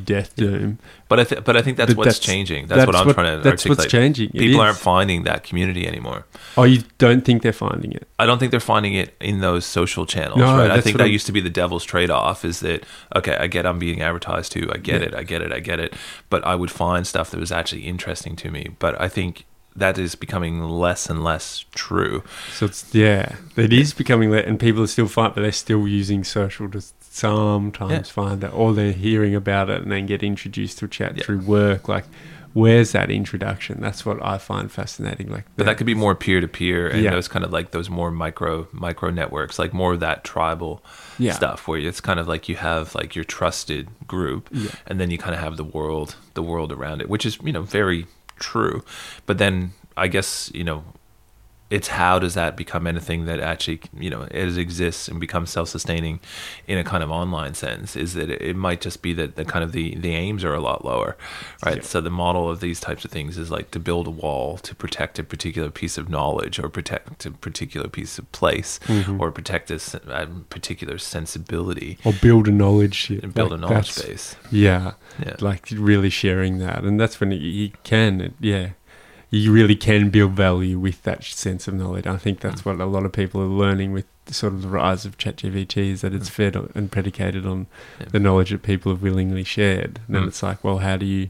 death 0.04 0.36
doom. 0.36 0.80
but 1.08 1.18
i 1.20 1.24
th- 1.24 1.46
but 1.46 1.56
i 1.56 1.62
think 1.62 1.78
that's 1.78 1.92
But 1.94 1.98
what's 1.98 2.08
that's- 2.18 2.20
changing 2.20 2.68
that's, 2.68 2.86
what 2.86 2.94
i'm 2.96 3.14
trying 3.14 3.38
to 3.38 3.44
That's 3.44 3.62
articulate 3.66 3.78
what's 3.80 3.92
changing. 3.92 4.30
It 4.30 4.40
people 4.40 4.60
is. 4.60 4.66
aren't 4.66 4.78
finding 4.78 5.24
that 5.24 5.44
community 5.44 5.88
anymore 5.88 6.26
Oh, 6.58 6.64
you 6.64 6.84
don't 6.98 7.24
think 7.24 7.44
they're 7.44 7.54
finding 7.54 7.92
it? 7.94 8.08
I 8.18 8.26
don't 8.26 8.40
think 8.40 8.50
they're 8.50 8.60
finding 8.60 8.96
it 8.96 9.16
in 9.22 9.42
those 9.42 9.64
social 9.64 10.08
channels, 10.08 10.40
No, 10.40 10.58
right? 10.58 10.72
I 10.72 10.82
think 10.82 10.98
that 10.98 11.04
I'm- 11.04 11.12
used 11.12 11.28
to 11.28 11.32
be 11.32 11.40
the 11.40 11.52
devil's 11.52 11.84
trade-off 11.86 12.44
is 12.44 12.60
that 12.62 12.84
okay, 13.16 13.38
I 13.40 13.46
get 13.48 13.66
I'm 13.68 13.78
being 13.80 14.02
advertised 14.02 14.52
to, 14.54 14.70
I 14.74 14.78
get 14.78 15.02
Yeah. 15.02 15.08
it, 15.10 15.14
I 15.16 15.24
get 15.24 15.42
it, 15.44 15.52
I 15.54 15.60
get 15.60 15.80
it, 15.80 15.94
but 16.32 16.44
I 16.46 16.56
would 16.56 16.72
find 16.72 17.06
stuff 17.06 17.30
that 17.32 17.40
was 17.40 17.52
actually 17.52 17.84
interesting 17.84 18.36
to 18.38 18.50
me. 18.50 18.70
But 18.80 19.00
I 19.00 19.08
think 19.08 19.46
that 19.76 20.00
is 20.00 20.16
becoming 20.16 20.64
less 20.64 21.08
and 21.12 21.24
less 21.24 21.64
true. 21.76 22.24
So 22.58 22.66
it's 22.66 22.84
yeah, 22.94 23.36
it 23.56 23.72
is 23.72 23.94
becoming 23.94 24.32
that, 24.32 24.46
and 24.48 24.60
people 24.60 24.82
are 24.82 24.88
still 24.88 25.08
fine, 25.08 25.32
but 25.36 25.42
they're 25.44 25.52
still 25.52 25.88
using 25.88 26.24
social 26.24 26.68
to 26.72 26.82
sometimes 27.18 27.92
Yeah. 27.92 28.02
find 28.04 28.42
that, 28.42 28.50
or 28.54 28.74
they're 28.74 28.92
hearing 28.92 29.36
about 29.36 29.70
it 29.70 29.82
and 29.82 29.92
then 29.92 30.06
get 30.06 30.24
introduced 30.24 30.80
to 30.80 30.86
a 30.86 30.88
chat 30.88 31.18
Yeah. 31.18 31.24
through 31.24 31.40
work. 31.40 31.88
Like, 31.88 32.06
where's 32.54 32.92
that 32.92 33.10
introduction? 33.12 33.80
That's 33.82 34.06
what 34.06 34.24
I 34.24 34.38
find 34.38 34.72
fascinating. 34.72 35.30
Like, 35.32 35.46
But 35.56 35.66
that 35.66 35.78
could 35.78 35.86
be 35.88 35.94
more 35.94 36.16
peer 36.16 36.42
to 36.42 36.48
peer 36.48 36.88
and 36.88 37.04
Yeah. 37.04 37.12
those 37.12 37.28
kind 37.28 37.44
of 37.46 37.52
like 37.52 37.72
those 37.72 37.90
more 37.90 38.12
micro 38.12 38.68
micro 38.72 39.10
networks, 39.10 39.60
like 39.60 39.74
more 39.74 39.94
of 39.94 40.00
that 40.00 40.24
tribal 40.24 40.84
Yeah. 41.20 41.34
stuff 41.34 41.68
where 41.68 41.80
it's 41.80 42.02
kind 42.02 42.20
of 42.20 42.28
like 42.28 42.48
you 42.50 42.56
have 42.56 42.94
like 42.96 43.16
your 43.16 43.26
trusted 43.26 43.88
group 44.08 44.50
Yeah. 44.52 44.72
and 44.88 45.00
then 45.00 45.12
you 45.12 45.18
kind 45.18 45.34
of 45.36 45.42
have 45.42 45.58
the 45.58 45.64
world 45.64 46.16
the 46.36 46.44
world 46.44 46.72
around 46.72 47.02
it, 47.02 47.10
which 47.10 47.26
is, 47.26 47.38
you 47.44 47.52
know, 47.52 47.64
very 47.64 48.06
true. 48.40 48.84
But 49.26 49.38
then 49.40 49.72
I 49.96 50.08
guess, 50.08 50.52
you 50.54 50.64
know, 50.64 50.84
it's 51.70 51.90
how 51.90 52.18
does 52.18 52.34
that 52.34 52.56
become 52.56 52.88
anything 52.88 53.26
that 53.26 53.40
actually 53.42 53.80
you 54.00 54.10
know 54.10 54.22
it 54.32 54.58
exists 54.58 55.08
and 55.10 55.20
becomes 55.20 55.50
self-sustaining 55.50 56.20
in 56.66 56.78
a 56.78 56.84
kind 56.84 57.04
of 57.04 57.12
online 57.12 57.54
sense 57.54 57.96
is 57.96 58.14
that 58.14 58.30
it 58.30 58.56
might 58.56 58.80
just 58.80 59.02
be 59.02 59.12
that 59.14 59.36
the 59.36 59.44
kind 59.44 59.64
of 59.66 59.74
the 59.74 59.96
the 59.96 60.12
aims 60.16 60.44
are 60.46 60.54
a 60.54 60.62
lot 60.62 60.86
lower 60.86 61.18
right 61.66 61.78
Yeah. 61.78 61.82
so 61.82 62.00
the 62.00 62.10
model 62.10 62.50
of 62.50 62.62
these 62.62 62.80
types 62.80 63.04
of 63.04 63.12
things 63.12 63.38
is 63.38 63.52
like 63.52 63.72
to 63.72 63.80
build 63.80 64.08
a 64.08 64.12
wall 64.12 64.58
to 64.60 64.74
protect 64.74 65.20
a 65.20 65.24
particular 65.24 65.70
piece 65.70 65.98
of 65.98 66.08
knowledge 66.10 66.58
or 66.58 66.70
protect 66.70 67.26
a 67.26 67.32
particular 67.32 67.90
piece 67.90 68.18
of 68.18 68.32
place 68.32 68.80
Mm-hmm. 68.88 69.20
or 69.22 69.32
protect 69.32 69.70
a, 69.70 69.78
particular 70.50 70.98
sensibility 70.98 71.98
or 72.06 72.14
build 72.14 72.48
a 72.48 72.52
knowledge 72.52 73.10
and 73.10 73.34
build 73.34 73.52
like, 73.52 73.58
a 73.58 73.62
knowledge 73.62 73.96
base 74.02 74.36
Yeah, 74.52 74.94
Yeah. 75.24 75.36
like 75.40 75.68
really 75.72 76.10
sharing 76.10 76.60
that, 76.60 76.84
and 76.84 77.00
that's 77.00 77.20
when 77.20 77.32
you, 77.32 77.40
you 77.40 77.72
can, 77.84 78.22
it- 78.22 78.34
yeah, 78.40 78.70
you 79.30 79.52
really 79.52 79.76
can 79.76 80.10
build 80.10 80.32
value 80.34 80.80
with 80.80 81.04
that 81.04 81.24
sense 81.24 81.68
of 81.68 81.74
knowledge. 81.74 82.08
I 82.08 82.18
think 82.18 82.40
Mm. 82.40 82.42
that's 82.44 82.64
what 82.66 82.80
a 82.80 82.86
lot 82.86 83.06
of 83.06 83.12
people 83.12 83.42
are 83.42 83.46
learning 83.46 83.92
with 83.92 84.06
sort 84.30 84.54
of 84.54 84.62
the 84.62 84.68
rise 84.68 85.06
of 85.06 85.18
ChatGPT 85.18 85.92
is 85.92 86.02
that 86.02 86.14
it's 86.14 86.30
fed 86.30 86.56
and 86.76 86.92
predicated 86.92 87.46
on 87.46 87.60
Mm. 87.66 87.68
Yeah. 88.02 88.06
the 88.12 88.20
knowledge 88.20 88.52
that 88.52 88.64
people 88.64 88.92
have 88.92 89.02
willingly 89.02 89.44
shared. 89.44 90.00
And 90.08 90.16
then 90.16 90.24
Mm. 90.24 90.28
it's 90.28 90.44
like, 90.44 90.64
well, 90.64 90.80
how 90.80 90.96
do 90.98 91.06
you 91.06 91.30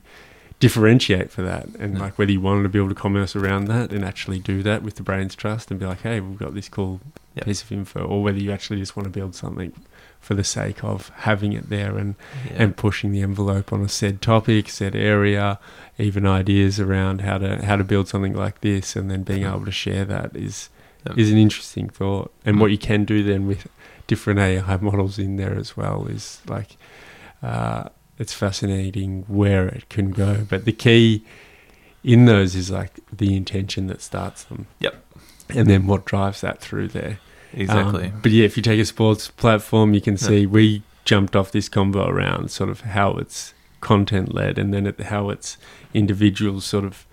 differentiate 0.60 1.32
for 1.32 1.42
that? 1.44 1.68
And 1.80 1.96
Yeah. 1.96 2.00
like 2.02 2.18
whether 2.18 2.32
you 2.32 2.42
wanted 2.42 2.64
to 2.64 2.70
build 2.70 2.92
a 2.92 2.96
commerce 2.96 3.36
around 3.36 3.66
that 3.66 3.92
and 3.92 4.04
actually 4.04 4.40
do 4.40 4.64
that 4.64 4.82
with 4.84 4.96
the 4.96 5.04
brain's 5.04 5.36
trust 5.36 5.70
and 5.70 5.80
be 5.80 5.86
like, 5.86 6.02
hey, 6.02 6.20
we've 6.20 6.40
got 6.40 6.54
this 6.56 6.70
cool 6.70 7.00
Yeah. 7.36 7.44
piece 7.44 7.62
of 7.62 7.72
info, 7.72 8.02
or 8.02 8.24
whether 8.24 8.40
you 8.40 8.52
actually 8.52 8.80
just 8.80 8.96
want 8.96 9.06
to 9.06 9.12
build 9.12 9.36
something 9.36 9.72
for 10.28 10.34
the 10.36 10.44
sake 10.44 10.84
of 10.84 11.10
having 11.30 11.54
it 11.54 11.70
there 11.70 11.98
and 11.98 12.16
Yeah. 12.46 12.64
and 12.64 12.76
pushing 12.76 13.12
the 13.14 13.22
envelope 13.22 13.72
on 13.72 13.82
a 13.82 13.88
said 13.88 14.22
topic, 14.22 14.68
said 14.70 14.94
area, 14.96 15.58
even 15.98 16.26
ideas 16.28 16.80
around 16.82 17.22
how 17.22 17.38
to 17.38 17.66
how 17.66 17.78
to 17.78 17.84
build 17.86 18.08
something 18.10 18.34
like 18.46 18.60
this, 18.60 18.96
and 18.98 19.10
then 19.10 19.24
being 19.24 19.44
able 19.46 19.64
to 19.66 19.72
share 19.72 20.04
that 20.06 20.36
is 20.36 20.70
is 21.16 21.32
an 21.32 21.38
interesting 21.38 21.88
thought. 21.90 22.30
And 22.46 22.60
what 22.60 22.72
you 22.72 22.78
can 22.78 23.06
do 23.06 23.24
then 23.24 23.48
with 23.48 23.68
different 24.08 24.40
AI 24.40 24.78
models 24.78 25.18
in 25.18 25.38
there 25.38 25.56
as 25.56 25.78
well 25.78 26.08
is 26.08 26.42
like 26.48 26.76
uh, 27.42 27.86
it's 28.20 28.34
fascinating 28.34 29.24
where 29.28 29.68
it 29.70 29.88
can 29.90 30.12
go. 30.12 30.46
But 30.50 30.66
the 30.66 30.74
key 30.74 31.24
in 32.04 32.26
those 32.26 32.54
is 32.56 32.70
like 32.70 33.00
the 33.16 33.36
intention 33.38 33.88
that 33.88 34.02
starts 34.02 34.44
them. 34.44 34.68
Yep. 34.80 34.96
And 35.56 35.70
then 35.70 35.88
what 35.88 36.04
drives 36.04 36.42
that 36.42 36.60
through 36.60 36.90
there. 36.90 37.20
Exactly 37.58 38.06
Um, 38.06 38.20
but 38.22 38.32
yeah, 38.32 38.46
if 38.46 38.56
you 38.58 38.64
take 38.64 38.80
a 38.80 38.86
sports 38.86 39.30
platform, 39.30 39.94
you 39.94 40.02
can 40.02 40.14
Yeah. 40.16 40.20
see 40.30 40.46
we 40.46 40.84
jumped 41.06 41.36
off 41.36 41.52
this 41.52 41.70
convo 41.70 42.08
around 42.08 42.52
sort 42.52 42.70
of 42.70 42.82
how 42.82 43.14
it's 43.14 43.54
content 43.82 44.34
led 44.34 44.58
and 44.58 44.74
then 44.74 44.94
how 45.06 45.30
it's 45.30 45.58
individuals 45.94 46.66
sort 46.66 46.84
of 46.86 47.06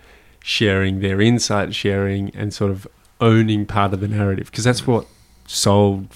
sharing 0.43 0.99
their 0.99 1.21
insight, 1.21 1.73
sharing 1.73 2.29
and 2.35 2.53
sort 2.53 2.71
of 2.71 2.87
owning 3.21 3.65
part 3.65 3.93
of 3.93 3.99
the 4.01 4.07
narrative 4.07 4.47
because 4.51 4.63
that's 4.63 4.85
what 4.85 5.05
sold 5.47 6.07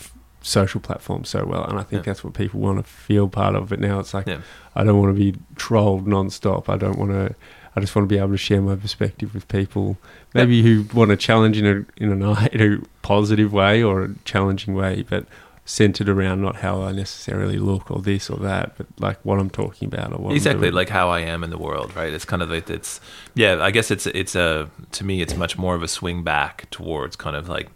social 0.41 0.79
platforms 0.81 1.29
so 1.29 1.45
well. 1.45 1.63
And 1.65 1.77
I 1.79 1.83
think 1.83 2.05
Yeah. 2.05 2.11
that's 2.11 2.23
what 2.23 2.33
people 2.33 2.59
want 2.59 2.77
to 2.77 2.83
feel 2.83 3.27
part 3.27 3.55
of. 3.55 3.69
But 3.69 3.79
now 3.79 3.99
it's 3.99 4.13
like, 4.13 4.27
Yeah. 4.27 4.39
I 4.75 4.83
don't 4.83 4.97
want 4.99 5.15
to 5.15 5.19
be 5.19 5.37
trolled 5.55 6.05
nonstop. 6.07 6.69
I 6.69 6.77
don't 6.77 6.97
want 6.97 7.11
to. 7.11 7.35
I 7.75 7.79
just 7.79 7.95
want 7.95 8.09
to 8.09 8.13
be 8.13 8.19
able 8.19 8.31
to 8.31 8.37
share 8.37 8.61
my 8.61 8.75
perspective 8.75 9.33
with 9.33 9.47
people, 9.47 9.97
maybe 10.33 10.61
who 10.63 10.85
want 10.93 11.09
to 11.11 11.17
challenge 11.17 11.57
in 11.57 11.65
a 11.65 12.03
in 12.03 12.21
a, 12.21 12.47
in 12.51 12.73
a 12.73 12.81
positive 13.01 13.53
way 13.53 13.83
or 13.83 14.03
a 14.03 14.15
challenging 14.25 14.73
way, 14.73 15.05
but 15.07 15.25
centered 15.65 16.09
around 16.09 16.41
not 16.41 16.57
how 16.57 16.81
I 16.81 16.91
necessarily 16.91 17.59
look 17.59 17.91
or 17.91 18.01
this 18.01 18.27
or 18.27 18.37
that, 18.37 18.75
but 18.75 18.87
like 18.97 19.23
what 19.23 19.39
I'm 19.39 19.51
talking 19.51 19.87
about 19.87 20.11
or 20.11 20.17
what 20.17 20.31
I'm 20.31 20.35
exactly 20.35 20.71
like 20.71 20.89
how 20.89 21.09
I 21.09 21.19
am 21.19 21.43
in 21.43 21.51
the 21.51 21.59
world, 21.59 21.95
right? 21.95 22.11
It's 22.11 22.25
kind 22.25 22.41
of 22.41 22.49
like 22.49 22.69
it's 22.69 22.99
yeah. 23.35 23.63
I 23.63 23.69
guess 23.69 23.91
it's 23.91 24.07
it's 24.07 24.35
a 24.35 24.69
to 24.93 25.03
me 25.03 25.21
it's 25.21 25.35
much 25.35 25.57
more 25.57 25.75
of 25.75 25.83
a 25.83 25.87
swing 25.87 26.23
back 26.23 26.69
towards 26.71 27.15
kind 27.15 27.35
of 27.35 27.47
like 27.47 27.69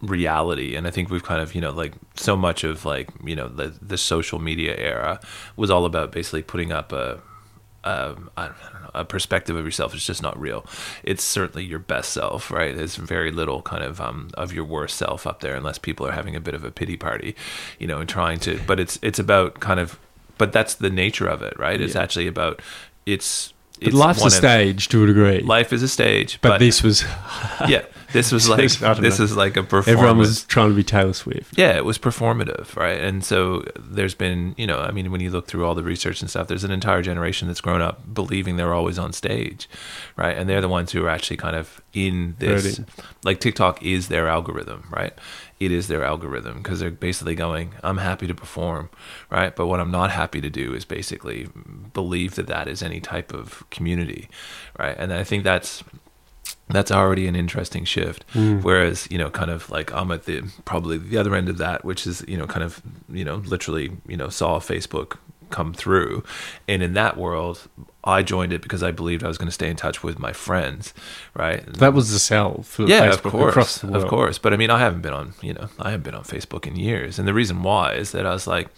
reality 0.00 0.76
and 0.76 0.86
i 0.86 0.90
think 0.90 1.10
we've 1.10 1.24
kind 1.24 1.40
of 1.40 1.54
you 1.54 1.60
know 1.60 1.70
like 1.70 1.94
so 2.14 2.36
much 2.36 2.62
of 2.62 2.84
like 2.84 3.08
you 3.24 3.34
know 3.34 3.48
the 3.48 3.74
the 3.82 3.96
social 3.96 4.38
media 4.38 4.76
era 4.76 5.18
was 5.56 5.70
all 5.70 5.84
about 5.84 6.12
basically 6.12 6.42
putting 6.42 6.70
up 6.70 6.92
a 6.92 7.20
um, 7.84 8.30
I 8.36 8.46
don't 8.46 8.56
know, 8.82 8.90
a 8.94 9.04
perspective 9.04 9.56
of 9.56 9.64
yourself 9.64 9.94
is 9.94 10.04
just 10.06 10.22
not 10.22 10.38
real. 10.40 10.64
It's 11.02 11.22
certainly 11.22 11.64
your 11.64 11.78
best 11.78 12.12
self, 12.12 12.50
right? 12.50 12.74
There's 12.76 12.96
very 12.96 13.30
little 13.30 13.60
kind 13.62 13.82
of 13.84 14.00
um, 14.00 14.30
of 14.34 14.52
your 14.52 14.64
worst 14.64 14.96
self 14.96 15.26
up 15.26 15.40
there, 15.40 15.54
unless 15.54 15.78
people 15.78 16.06
are 16.06 16.12
having 16.12 16.34
a 16.36 16.40
bit 16.40 16.54
of 16.54 16.64
a 16.64 16.70
pity 16.70 16.96
party, 16.96 17.36
you 17.78 17.86
know, 17.86 17.98
and 18.00 18.08
trying 18.08 18.38
to. 18.40 18.60
But 18.66 18.80
it's 18.80 18.98
it's 19.02 19.18
about 19.18 19.60
kind 19.60 19.78
of, 19.80 19.98
but 20.38 20.52
that's 20.52 20.74
the 20.74 20.90
nature 20.90 21.26
of 21.28 21.42
it, 21.42 21.58
right? 21.58 21.80
It's 21.80 21.94
Yeah. 21.94 22.02
actually 22.02 22.26
about 22.26 22.60
it's. 23.06 23.52
But 23.80 23.88
it's 23.88 23.96
life's 23.96 24.18
a 24.20 24.22
one 24.22 24.26
of- 24.28 24.32
stage 24.32 24.88
to 24.90 25.02
a 25.04 25.06
degree. 25.08 25.40
Life 25.40 25.72
is 25.72 25.82
a 25.82 25.88
stage, 25.88 26.38
but, 26.40 26.50
but, 26.50 26.58
this 26.60 26.82
was 26.82 27.02
yeah, 27.68 27.84
this 28.14 28.30
was 28.32 28.48
like 28.54 28.60
this 28.60 28.80
know. 29.18 29.24
is 29.24 29.36
like 29.36 29.56
a 29.56 29.62
performance. 29.62 29.88
everyone 29.88 30.18
was 30.18 30.44
trying 30.44 30.70
to 30.70 30.74
be 30.74 30.84
Taylor 30.84 31.12
Swift. 31.12 31.58
Yeah, 31.58 31.76
it 31.76 31.84
was 31.84 31.98
performative, 31.98 32.74
right? 32.76 32.98
And 32.98 33.24
so 33.24 33.64
there's 33.76 34.14
been, 34.14 34.54
you 34.56 34.66
know, 34.66 34.78
I 34.78 34.92
mean, 34.92 35.10
when 35.10 35.20
you 35.20 35.30
look 35.30 35.48
through 35.48 35.66
all 35.66 35.74
the 35.74 35.82
research 35.82 36.22
and 36.22 36.30
stuff, 36.30 36.46
there's 36.46 36.64
an 36.64 36.70
entire 36.70 37.02
generation 37.02 37.48
that's 37.48 37.60
grown 37.60 37.82
up 37.82 38.14
believing 38.14 38.56
they're 38.56 38.72
always 38.72 38.98
on 38.98 39.12
stage, 39.12 39.68
right? 40.16 40.38
And 40.38 40.48
they're 40.48 40.60
the 40.60 40.68
ones 40.68 40.92
who 40.92 41.04
are 41.04 41.10
actually 41.10 41.36
kind 41.36 41.56
of 41.56 41.82
in 41.92 42.36
this. 42.38 42.78
Right. 42.78 42.88
Like 43.24 43.40
TikTok 43.40 43.82
is 43.82 44.08
their 44.08 44.28
algorithm, 44.28 44.84
right? 44.90 45.12
It 45.58 45.72
is 45.72 45.88
their 45.88 46.04
algorithm 46.04 46.58
because 46.58 46.80
they're 46.80 46.90
basically 46.90 47.34
going, 47.34 47.74
I'm 47.82 47.98
happy 47.98 48.26
to 48.28 48.34
perform, 48.34 48.90
right? 49.30 49.54
But 49.54 49.66
what 49.66 49.80
I'm 49.80 49.90
not 49.90 50.10
happy 50.10 50.40
to 50.40 50.50
do 50.50 50.72
is 50.72 50.84
basically 50.84 51.48
believe 51.92 52.36
that 52.36 52.46
that 52.46 52.68
is 52.68 52.82
any 52.82 53.00
type 53.00 53.32
of 53.32 53.68
community, 53.70 54.28
right? 54.78 54.94
And 54.98 55.12
I 55.12 55.24
think 55.24 55.42
that's 55.42 55.82
that's 56.68 56.90
already 56.90 57.26
an 57.26 57.36
interesting 57.36 57.84
shift. 57.84 58.24
Mm. 58.32 58.62
Whereas, 58.62 59.06
you 59.10 59.18
know, 59.18 59.30
kind 59.30 59.50
of 59.50 59.70
like 59.70 59.92
I'm 59.92 60.10
at 60.10 60.24
the 60.24 60.42
probably 60.64 60.98
the 60.98 61.18
other 61.18 61.34
end 61.34 61.48
of 61.48 61.58
that, 61.58 61.84
which 61.84 62.06
is, 62.06 62.24
you 62.26 62.36
know, 62.36 62.46
kind 62.46 62.64
of, 62.64 62.82
you 63.10 63.24
know, 63.24 63.36
literally, 63.36 63.92
you 64.06 64.16
know, 64.16 64.28
saw 64.28 64.58
Facebook 64.60 65.18
come 65.50 65.72
through. 65.72 66.24
And 66.66 66.82
in 66.82 66.94
that 66.94 67.16
world, 67.16 67.68
I 68.02 68.22
joined 68.22 68.52
it 68.52 68.62
because 68.62 68.82
I 68.82 68.90
believed 68.90 69.22
I 69.22 69.28
was 69.28 69.38
going 69.38 69.48
to 69.48 69.52
stay 69.52 69.70
in 69.70 69.76
touch 69.76 70.02
with 70.02 70.18
my 70.18 70.32
friends, 70.32 70.92
right? 71.34 71.64
That 71.66 71.94
was 71.94 72.12
the 72.12 72.18
sell 72.18 72.62
for 72.62 72.86
yeah, 72.86 73.08
Facebook 73.08 73.26
of 73.26 73.32
course, 73.32 73.50
across 73.50 73.78
the 73.78 73.86
world. 73.88 74.02
of 74.02 74.08
course. 74.08 74.38
But 74.38 74.52
I 74.52 74.56
mean, 74.56 74.70
I 74.70 74.78
haven't 74.78 75.02
been 75.02 75.14
on, 75.14 75.34
you 75.40 75.54
know, 75.54 75.68
I 75.78 75.90
haven't 75.90 76.04
been 76.04 76.14
on 76.14 76.24
Facebook 76.24 76.66
in 76.66 76.76
years, 76.76 77.18
and 77.18 77.28
the 77.28 77.34
reason 77.34 77.62
why 77.62 77.94
is 77.94 78.12
that 78.12 78.26
I 78.26 78.32
was 78.32 78.46
like, 78.46 78.68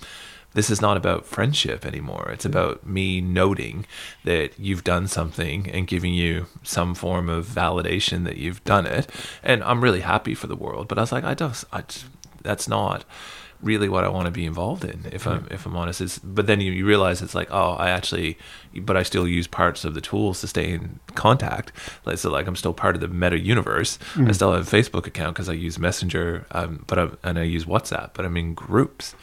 this 0.57 0.71
is 0.71 0.81
not 0.81 0.97
about 0.97 1.27
friendship 1.27 1.85
anymore. 1.85 2.31
It's 2.33 2.47
about 2.47 2.87
me 2.87 3.21
noting 3.21 3.85
that 4.25 4.59
you've 4.59 4.85
done 4.85 5.07
something 5.07 5.71
and 5.71 5.87
giving 5.87 6.15
you 6.15 6.47
some 6.63 6.95
form 6.95 7.29
of 7.29 7.47
validation 7.47 8.25
that 8.25 8.39
you've 8.39 8.65
done 8.65 8.87
it, 8.87 9.07
and 9.43 9.63
I'm 9.63 9.85
really 9.85 10.01
happy 10.01 10.35
for 10.35 10.47
the 10.47 10.57
world. 10.57 10.89
But 10.89 10.97
I 10.97 11.03
was 11.03 11.13
like, 11.13 11.25
I 11.25 11.35
don't, 11.35 11.63
I, 11.75 11.85
that's 12.43 12.67
not 12.69 13.05
really 13.63 13.89
what 13.89 14.05
I 14.05 14.09
want 14.09 14.27
to 14.27 14.31
be 14.31 14.47
involved 14.47 14.85
in 14.85 15.07
if 15.13 15.27
I'm 15.27 15.47
if 15.51 15.67
I'm 15.67 15.77
honest. 15.77 16.01
It's 16.01 16.19
but 16.19 16.47
then 16.47 16.61
you, 16.61 16.73
you 16.73 16.87
realize 16.87 17.21
it's 17.23 17.35
like 17.35 17.49
oh 17.51 17.73
I 17.73 17.91
actually 17.91 18.39
but 18.81 18.97
I 18.97 19.03
still 19.03 19.27
use 19.27 19.47
parts 19.47 19.85
of 19.85 19.95
the 19.95 20.01
tools 20.01 20.41
to 20.41 20.47
stay 20.47 20.73
in 20.73 21.01
contact. 21.15 21.73
Like 22.05 22.19
so 22.19 22.31
like 22.31 22.47
I'm 22.47 22.57
still 22.57 22.75
part 22.75 22.95
of 22.95 23.01
the 23.01 23.09
meta 23.09 23.39
universe. 23.39 23.99
I 24.29 24.33
still 24.33 24.53
have 24.53 24.73
a 24.73 24.77
Facebook 24.77 25.07
account 25.07 25.35
because 25.35 25.49
I 25.49 25.55
use 25.55 25.79
Messenger 25.79 26.47
um, 26.53 26.85
but 26.87 26.99
I, 26.99 27.09
and 27.23 27.39
I 27.39 27.43
use 27.43 27.65
WhatsApp 27.65 28.11
but 28.15 28.25
I'm 28.25 28.37
in 28.37 28.55
groups 28.55 29.15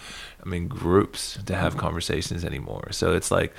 I'm 0.46 0.54
in 0.54 0.68
groups 0.68 1.38
to 1.46 1.56
have 1.56 1.78
conversations 1.78 2.44
anymore 2.46 2.88
so 2.92 3.14
it's 3.14 3.32
like 3.32 3.56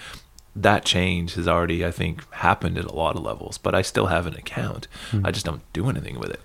that 0.56 0.84
change 0.84 1.34
has 1.34 1.48
already 1.48 1.84
I 1.84 1.90
think 1.90 2.22
happened 2.34 2.78
at 2.78 2.84
a 2.84 2.92
lot 2.94 3.16
of 3.16 3.22
levels 3.22 3.58
but 3.58 3.74
I 3.74 3.82
still 3.82 4.06
have 4.06 4.26
an 4.26 4.34
account 4.34 4.86
I 5.24 5.30
just 5.30 5.46
don't 5.46 5.62
do 5.72 5.88
anything 5.88 6.18
with 6.20 6.30
it 6.30 6.40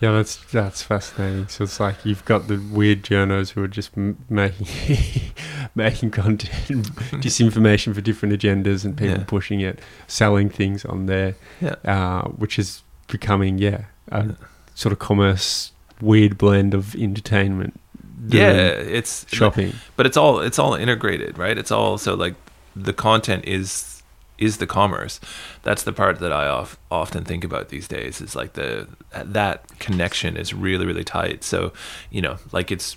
Yeah, 0.00 0.10
that's 0.12 0.36
that's 0.50 0.82
fascinating. 0.82 1.46
So 1.48 1.64
it's 1.64 1.78
like 1.78 1.96
you've 2.04 2.24
got 2.24 2.48
the 2.48 2.58
weird 2.58 3.02
journos 3.04 3.50
who 3.52 3.62
are 3.62 3.68
just 3.68 3.96
m- 3.96 4.18
making 4.28 4.66
making 5.74 6.10
content, 6.10 6.84
disinformation 7.24 7.94
for 7.94 8.00
different 8.00 8.34
agendas, 8.34 8.84
and 8.84 8.96
people 8.96 9.18
Yeah. 9.18 9.24
pushing 9.26 9.60
it, 9.60 9.78
selling 10.06 10.50
things 10.50 10.84
on 10.84 11.06
there, 11.06 11.36
yeah 11.60 11.76
uh, 11.84 12.22
which 12.42 12.58
is 12.58 12.82
becoming 13.08 13.58
yeah 13.58 13.84
a 14.10 14.34
sort 14.74 14.92
of 14.92 14.98
commerce 14.98 15.72
weird 16.00 16.36
blend 16.36 16.74
of 16.74 16.94
entertainment. 16.96 17.80
Yeah 18.28 18.50
it's 18.50 19.26
shopping. 19.32 19.72
but 19.96 20.06
it's 20.06 20.16
all 20.16 20.40
it's 20.40 20.58
all 20.58 20.74
integrated 20.74 21.36
right 21.38 21.58
it's 21.58 21.70
all 21.70 21.98
so 21.98 22.14
like 22.14 22.34
the 22.76 22.92
content 22.92 23.44
is 23.44 23.94
is 24.38 24.58
the 24.58 24.66
commerce. 24.66 25.20
That's 25.62 25.84
the 25.84 25.92
part 25.92 26.18
that 26.18 26.32
I 26.32 26.48
of, 26.48 26.78
often 26.90 27.24
think 27.24 27.44
about 27.44 27.68
these 27.68 27.86
days. 27.86 28.20
Is 28.20 28.34
like 28.34 28.54
the 28.54 28.88
that 29.12 29.78
connection 29.78 30.36
is 30.36 30.52
really 30.52 30.86
really 30.86 31.04
tight. 31.04 31.44
So 31.44 31.72
you 32.10 32.22
know, 32.22 32.38
like 32.52 32.72
it's 32.72 32.96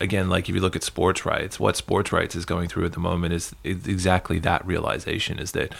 again 0.00 0.28
like 0.28 0.48
if 0.48 0.54
you 0.54 0.60
look 0.60 0.76
at 0.76 0.82
sports 0.82 1.26
rights, 1.26 1.60
what 1.60 1.76
sports 1.76 2.12
rights 2.12 2.34
is 2.34 2.44
going 2.44 2.68
through 2.68 2.86
at 2.86 2.92
the 2.92 3.00
moment 3.00 3.34
is, 3.34 3.54
is 3.62 3.86
exactly 3.86 4.38
that 4.40 4.66
realization 4.66 5.38
is 5.38 5.52
that 5.52 5.72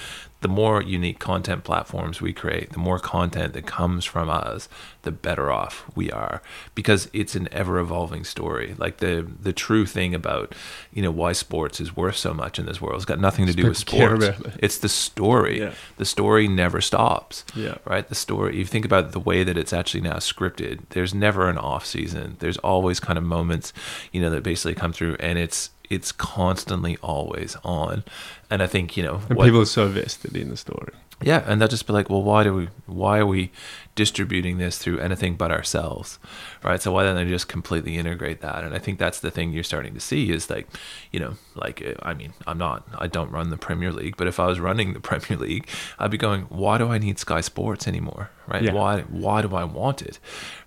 the 0.45 0.49
more 0.49 0.83
unique 0.83 1.19
content 1.19 1.65
platforms 1.65 2.21
we 2.21 2.31
create, 2.31 2.71
the 2.75 2.79
more 2.79 2.99
content 2.99 3.55
that 3.55 3.65
comes 3.65 4.05
from 4.05 4.29
us, 4.29 4.69
the 5.01 5.11
better 5.11 5.51
off 5.51 5.91
we 5.95 6.11
are 6.11 6.43
because 6.75 7.09
it's 7.15 7.35
an 7.35 7.49
ever 7.51 7.79
evolving 7.79 8.25
story. 8.25 8.75
Like 8.77 8.99
the 8.99 9.27
the 9.41 9.55
true 9.55 9.87
thing 9.87 10.15
about, 10.15 10.55
you 10.93 11.01
know, 11.01 11.11
why 11.11 11.33
sports 11.33 11.81
is 11.81 11.97
worth 11.97 12.17
so 12.19 12.35
much 12.35 12.59
in 12.59 12.67
this 12.67 12.79
world. 12.79 12.97
It's 12.97 13.07
got 13.07 13.19
nothing 13.19 13.47
to 13.47 13.55
do 13.55 13.69
with 13.69 13.79
sports. 13.79 14.23
It. 14.23 14.37
It's 14.59 14.77
the 14.77 14.89
story. 14.91 15.61
Yeah. 15.61 15.73
The 15.97 16.05
story 16.05 16.47
never 16.47 16.83
stops. 16.83 17.47
Yeah. 17.57 17.77
Right? 17.87 18.07
The 18.07 18.15
story 18.15 18.59
you 18.59 18.67
think 18.67 18.85
about 18.85 19.13
the 19.13 19.21
way 19.21 19.45
that 19.45 19.57
it's 19.57 19.73
actually 19.73 20.03
now 20.03 20.17
scripted, 20.17 20.81
there's 20.91 21.15
never 21.15 21.49
an 21.49 21.57
off 21.57 21.87
season. 21.87 22.37
There's 22.41 22.59
always 22.59 23.01
kind 23.01 23.17
of 23.17 23.25
moments, 23.25 23.73
you 24.13 24.21
know, 24.21 24.29
that 24.29 24.43
basically 24.43 24.75
come 24.75 24.93
through 24.93 25.17
and 25.21 25.39
it's 25.39 25.71
it's 25.91 26.13
constantly 26.13 26.97
always 27.03 27.57
on. 27.65 28.05
And 28.51 28.63
I 28.63 28.67
think, 28.67 28.97
you 28.97 29.03
know, 29.03 29.21
and 29.29 29.37
what- 29.39 29.45
people 29.45 29.61
are 29.61 29.67
so 29.67 29.87
vested 29.89 30.37
in 30.37 30.49
the 30.49 30.57
story. 30.57 30.93
yeah, 31.23 31.43
and 31.47 31.61
they'll 31.61 31.69
just 31.69 31.87
be 31.87 31.93
like, 31.93 32.11
well, 32.11 32.23
why 32.23 32.43
do 32.43 32.53
we? 32.55 32.69
Why 32.87 33.19
are 33.19 33.27
we 33.27 33.51
distributing 33.95 34.59
this 34.59 34.77
through 34.79 34.99
anything 34.99 35.37
but 35.37 35.51
ourselves, 35.53 36.19
right? 36.65 36.83
So 36.83 36.91
why 36.93 37.05
don't 37.05 37.15
they 37.15 37.25
just 37.25 37.47
completely 37.49 37.97
integrate 37.97 38.41
that? 38.41 38.65
And 38.65 38.75
I 38.75 38.79
think 38.79 38.99
that's 38.99 39.21
the 39.21 39.31
thing 39.31 39.53
you're 39.53 39.63
starting 39.63 39.95
to 39.95 40.01
see 40.01 40.31
is 40.33 40.51
like, 40.51 40.67
you 41.13 41.21
know, 41.21 41.35
like 41.55 41.83
I 42.03 42.13
mean, 42.15 42.33
I'm 42.47 42.59
not, 42.59 42.87
I 42.99 43.07
don't 43.07 43.31
run 43.31 43.51
the 43.51 43.57
Premier 43.57 43.93
League, 43.93 44.17
but 44.17 44.27
if 44.27 44.41
I 44.41 44.47
was 44.47 44.59
running 44.59 44.93
the 44.93 45.01
Premier 45.11 45.39
League, 45.39 45.69
I'd 45.99 46.11
be 46.11 46.19
going, 46.19 46.43
why 46.43 46.79
do 46.79 46.89
I 46.89 46.99
need 46.99 47.19
Sky 47.19 47.41
Sports 47.41 47.87
anymore, 47.87 48.31
right? 48.49 48.63
Yeah. 48.63 48.73
Why, 48.73 49.03
why 49.03 49.41
do 49.43 49.55
I 49.55 49.65
want 49.65 50.03
it, 50.03 50.19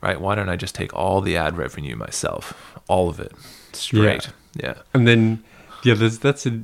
right? 0.01 0.19
Why 0.19 0.35
don't 0.35 0.49
I 0.49 0.55
just 0.55 0.75
take 0.75 0.93
all 0.93 1.19
the 1.21 1.35
ad 1.35 1.57
revenue 1.57 1.95
myself, 1.97 2.53
all 2.87 3.09
of 3.09 3.19
it, 3.19 3.33
straight? 3.73 4.25
Yeah, 4.27 4.31
And 4.93 5.07
then, 5.07 5.43
yeah, 5.83 5.93
there's, 5.93 6.19
that's 6.19 6.45
a, 6.45 6.61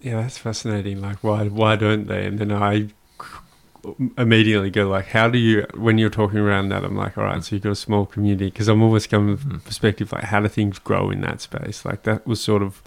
yeah, 0.00 0.20
that's 0.22 0.38
fascinating. 0.38 1.00
Like, 1.00 1.22
why, 1.24 1.48
why 1.48 1.76
don't 1.76 2.06
they? 2.06 2.26
And 2.26 2.38
then 2.38 2.52
I 2.52 2.88
immediately 4.16 4.70
go 4.70 4.88
like, 4.88 5.06
how 5.08 5.28
do 5.28 5.38
you, 5.38 5.66
when 5.74 5.98
you're 5.98 6.08
talking 6.10 6.38
around 6.38 6.70
that, 6.70 6.84
I'm 6.84 6.96
like, 6.96 7.18
all 7.18 7.24
right, 7.24 7.42
so 7.44 7.54
you've 7.54 7.62
got 7.62 7.72
a 7.72 7.76
small 7.76 8.06
community 8.06 8.46
because 8.46 8.68
I'm 8.68 8.82
always 8.82 9.06
coming 9.06 9.36
from 9.36 9.60
Mhm. 9.60 9.64
perspective 9.64 10.10
like, 10.12 10.24
how 10.24 10.40
do 10.40 10.48
things 10.48 10.78
grow 10.78 11.10
in 11.10 11.20
that 11.20 11.40
space? 11.42 11.84
Like 11.84 12.04
that 12.04 12.26
was 12.26 12.40
sort 12.40 12.62
of 12.62 12.82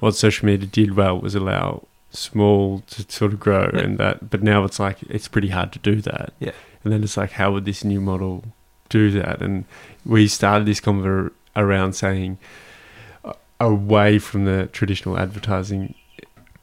what 0.00 0.14
social 0.14 0.44
media 0.46 0.66
did 0.66 0.94
well 0.94 1.18
was 1.18 1.34
allow 1.34 1.86
small 2.10 2.80
to 2.88 3.06
sort 3.08 3.32
of 3.32 3.40
grow 3.40 3.70
Yeah. 3.72 3.80
and 3.80 3.98
that, 3.98 4.28
but 4.28 4.42
now 4.42 4.64
it's 4.64 4.78
like 4.78 5.02
it's 5.04 5.28
pretty 5.28 5.48
hard 5.48 5.72
to 5.72 5.78
do 5.78 6.02
that. 6.02 6.34
Yeah. 6.38 6.52
And 6.84 6.92
then 6.92 7.02
it's 7.02 7.16
like, 7.16 7.32
how 7.32 7.52
would 7.52 7.64
this 7.64 7.82
new 7.84 8.00
model 8.00 8.44
do 8.90 9.10
that? 9.12 9.40
And 9.40 9.64
we 10.04 10.28
started 10.28 10.66
this 10.66 10.80
conver 10.80 11.30
around 11.56 11.94
saying 11.94 12.36
away 13.60 14.18
from 14.18 14.44
the 14.44 14.66
traditional 14.72 15.18
advertising 15.18 15.94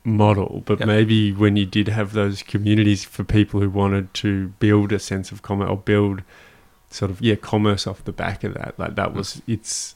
model, 0.04 0.64
but 0.66 0.80
Yep. 0.80 0.88
maybe 0.88 1.32
when 1.32 1.56
you 1.56 1.66
did 1.66 1.88
have 1.88 2.14
those 2.14 2.44
communities 2.44 3.04
for 3.04 3.24
people 3.24 3.60
who 3.60 3.70
wanted 3.70 4.14
to 4.16 4.50
build 4.60 4.92
a 4.92 5.00
sense 5.00 5.32
of 5.32 5.42
commerce 5.42 5.70
or 5.70 5.78
build 5.78 6.24
sort 6.90 7.12
of 7.12 7.22
yeah 7.22 7.36
commerce 7.36 7.86
off 7.86 8.04
the 8.06 8.12
back 8.12 8.44
of 8.44 8.54
that, 8.56 8.74
like 8.78 8.96
that 8.96 9.10
mm. 9.10 9.16
was 9.16 9.42
it's 9.48 9.96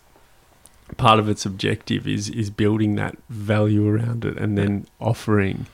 part 0.97 1.19
of 1.19 1.27
its 1.27 1.45
objective 1.45 2.07
is 2.07 2.29
is 2.29 2.49
building 2.49 2.95
that 2.95 3.17
value 3.29 3.87
around 3.87 4.23
it 4.25 4.37
and 4.37 4.57
then 4.57 4.85
offering 4.99 5.65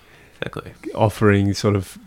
exactly. 0.41 0.71
offering 0.95 1.53
sort 1.53 1.75
of 1.75 1.97